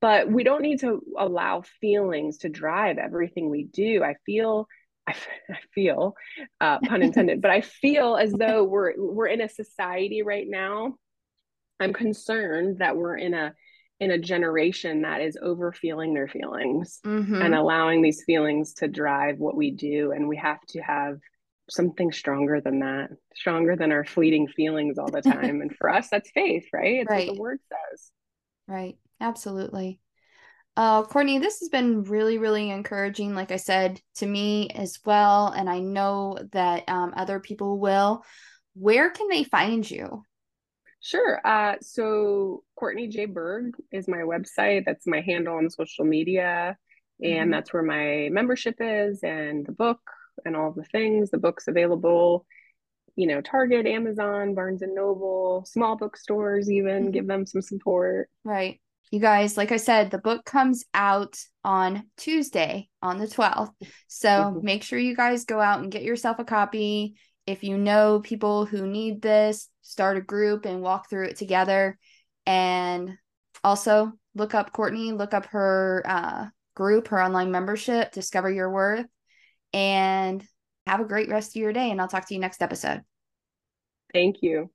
but 0.01 0.31
we 0.31 0.45
don't 0.45 0.63
need 0.63 0.81
to 0.81 1.03
allow 1.19 1.63
feelings 1.81 2.39
to 2.39 2.49
drive 2.49 2.99
everything 2.99 3.51
we 3.51 3.65
do. 3.65 4.03
I 4.03 4.15
feel, 4.25 4.67
I, 5.07 5.15
I 5.51 5.59
feel, 5.75 6.15
uh, 6.61 6.79
pun 6.81 7.03
intended, 7.03 7.43
but 7.43 7.51
I 7.51 7.61
feel 7.61 8.17
as 8.17 8.33
though 8.33 8.65
we're, 8.65 8.95
we're 8.97 9.29
in 9.29 9.43
a 9.43 9.49
society 9.49 10.23
right 10.23 10.47
now. 10.49 10.95
I'm 11.79 11.93
concerned 11.93 12.79
that 12.79 12.97
we're 12.97 13.19
in 13.19 13.35
a, 13.35 13.53
in 13.99 14.11
a 14.11 14.19
generation 14.19 15.03
that 15.03 15.21
is 15.21 15.39
over 15.41 15.73
feeling 15.73 16.13
their 16.13 16.29
feelings 16.29 17.01
mm-hmm. 17.05 17.41
and 17.41 17.55
allowing 17.55 18.03
these 18.03 18.23
feelings 18.25 18.75
to 18.75 18.89
drive 18.89 19.39
what 19.39 19.57
we 19.57 19.71
do 19.71 20.13
and 20.13 20.29
we 20.29 20.37
have 20.37 20.61
to 20.69 20.81
have 20.81 21.19
something 21.69 22.13
stronger 22.13 22.61
than 22.61 22.81
that 22.81 23.09
stronger 23.35 23.75
than 23.75 23.91
our 23.91 24.05
fleeting 24.05 24.47
feelings 24.47 24.99
all 24.99 25.11
the 25.11 25.23
time 25.23 25.61
and 25.61 25.75
for 25.77 25.91
us 25.91 26.09
that's 26.11 26.31
faith 26.31 26.67
right 26.73 27.01
it's 27.01 27.11
right. 27.11 27.27
what 27.29 27.35
the 27.35 27.41
word 27.41 27.59
says 27.69 28.11
right 28.69 28.97
absolutely 29.21 29.99
uh, 30.79 31.03
Courtney, 31.05 31.39
this 31.39 31.61
has 31.61 31.71
been 31.71 32.03
really, 32.03 32.37
really 32.37 32.71
encouraging, 32.71 33.35
like 33.35 33.51
I 33.51 33.57
said, 33.57 33.99
to 34.17 34.27
me 34.27 34.69
as 34.75 34.99
well. 35.07 35.49
And 35.49 35.71
I 35.71 35.79
know 35.79 36.39
that 36.53 36.85
um, 36.87 37.15
other 37.17 37.41
people 37.41 37.79
will. 37.79 38.23
Where 38.75 39.09
can 39.09 39.29
they 39.29 39.43
find 39.43 39.91
you? 39.91 40.23
Sure. 41.07 41.41
Uh, 41.47 41.77
so 41.83 42.65
Courtney 42.75 43.07
J. 43.07 43.27
Burg 43.27 43.77
is 43.93 44.09
my 44.09 44.23
website. 44.23 44.85
That's 44.85 45.07
my 45.07 45.21
handle 45.21 45.55
on 45.55 45.71
social 45.71 46.05
media. 46.05 46.77
And 47.23 47.33
mm-hmm. 47.33 47.51
that's 47.53 47.73
where 47.73 47.85
my 47.85 48.29
membership 48.33 48.75
is 48.81 49.23
and 49.23 49.65
the 49.65 49.71
book 49.71 50.01
and 50.45 50.57
all 50.57 50.73
the 50.73 50.83
things. 50.83 51.31
The 51.31 51.39
book's 51.39 51.69
available, 51.69 52.45
you 53.15 53.29
know, 53.29 53.41
Target, 53.41 53.87
Amazon, 53.87 54.57
Barnes 54.57 54.83
and 54.83 54.97
Noble, 54.97 55.65
small 55.65 55.97
bookstores, 55.97 56.69
even 56.69 57.05
mm-hmm. 57.05 57.11
give 57.13 57.29
them 57.29 57.47
some 57.47 57.63
support. 57.63 58.29
Right. 58.43 58.81
You 59.13 59.21
guys, 59.21 59.57
like 59.57 59.71
I 59.71 59.77
said, 59.77 60.11
the 60.11 60.19
book 60.19 60.45
comes 60.45 60.87
out 60.93 61.39
on 61.63 62.03
Tuesday 62.17 62.89
on 63.01 63.19
the 63.19 63.29
12th. 63.29 63.71
So 64.09 64.29
mm-hmm. 64.29 64.65
make 64.67 64.83
sure 64.83 64.99
you 64.99 65.15
guys 65.15 65.45
go 65.45 65.61
out 65.61 65.79
and 65.79 65.93
get 65.93 66.03
yourself 66.03 66.41
a 66.41 66.45
copy 66.45 67.15
if 67.47 67.63
you 67.63 67.79
know 67.79 68.21
people 68.21 68.67
who 68.67 68.89
need 68.89 69.23
this, 69.23 69.69
start 69.87 70.17
a 70.17 70.21
group 70.21 70.65
and 70.65 70.83
walk 70.83 71.09
through 71.09 71.27
it 71.27 71.37
together. 71.37 71.99
And 72.45 73.17
also 73.65 74.13
look 74.35 74.55
up 74.55 74.73
Courtney, 74.73 75.13
look 75.13 75.35
up 75.35 75.47
her 75.47 76.03
uh, 76.07 76.47
group, 76.75 77.09
her 77.09 77.23
online 77.23 77.51
membership, 77.51 78.13
discover 78.13 78.51
your 78.51 78.71
worth, 78.71 79.07
and 79.73 80.45
have 80.87 81.01
a 81.01 81.05
great 81.05 81.29
rest 81.29 81.57
of 81.57 81.61
your 81.61 81.73
day. 81.73 81.91
And 81.91 82.01
I'll 82.01 82.09
talk 82.09 82.27
to 82.29 82.35
you 82.35 82.41
next 82.41 82.63
episode. 82.63 83.03
Thank 84.13 84.43
you. 84.43 84.71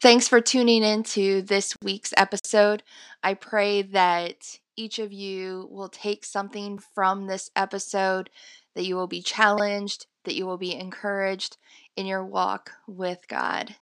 Thanks 0.00 0.28
for 0.28 0.40
tuning 0.40 0.82
in 0.82 1.02
to 1.04 1.42
this 1.42 1.76
week's 1.82 2.14
episode. 2.16 2.82
I 3.22 3.34
pray 3.34 3.82
that 3.82 4.58
each 4.76 4.98
of 4.98 5.12
you 5.12 5.68
will 5.70 5.90
take 5.90 6.24
something 6.24 6.78
from 6.94 7.26
this 7.26 7.50
episode, 7.54 8.30
that 8.74 8.86
you 8.86 8.96
will 8.96 9.08
be 9.08 9.20
challenged, 9.20 10.06
that 10.24 10.34
you 10.34 10.46
will 10.46 10.56
be 10.56 10.74
encouraged 10.74 11.58
in 11.96 12.06
your 12.06 12.24
walk 12.24 12.72
with 12.86 13.28
God. 13.28 13.76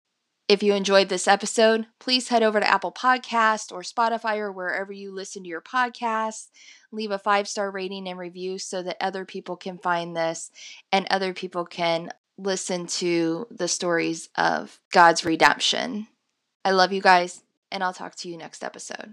If 0.48 0.62
you 0.62 0.72
enjoyed 0.72 1.10
this 1.10 1.28
episode, 1.28 1.86
please 1.98 2.28
head 2.28 2.42
over 2.42 2.58
to 2.58 2.68
Apple 2.68 2.90
Podcast 2.90 3.70
or 3.70 3.82
Spotify 3.82 4.38
or 4.38 4.50
wherever 4.50 4.90
you 4.90 5.12
listen 5.12 5.42
to 5.42 5.48
your 5.48 5.60
podcasts. 5.60 6.48
Leave 6.90 7.10
a 7.10 7.18
five 7.18 7.46
star 7.46 7.70
rating 7.70 8.08
and 8.08 8.18
review 8.18 8.58
so 8.58 8.82
that 8.82 8.96
other 8.98 9.26
people 9.26 9.56
can 9.56 9.76
find 9.76 10.16
this 10.16 10.50
and 10.90 11.06
other 11.10 11.34
people 11.34 11.66
can 11.66 12.10
listen 12.38 12.86
to 12.86 13.46
the 13.50 13.68
stories 13.68 14.30
of 14.36 14.80
God's 14.90 15.22
redemption. 15.22 16.08
I 16.64 16.70
love 16.70 16.94
you 16.94 17.02
guys, 17.02 17.42
and 17.70 17.84
I'll 17.84 17.92
talk 17.92 18.14
to 18.16 18.28
you 18.30 18.38
next 18.38 18.64
episode. 18.64 19.12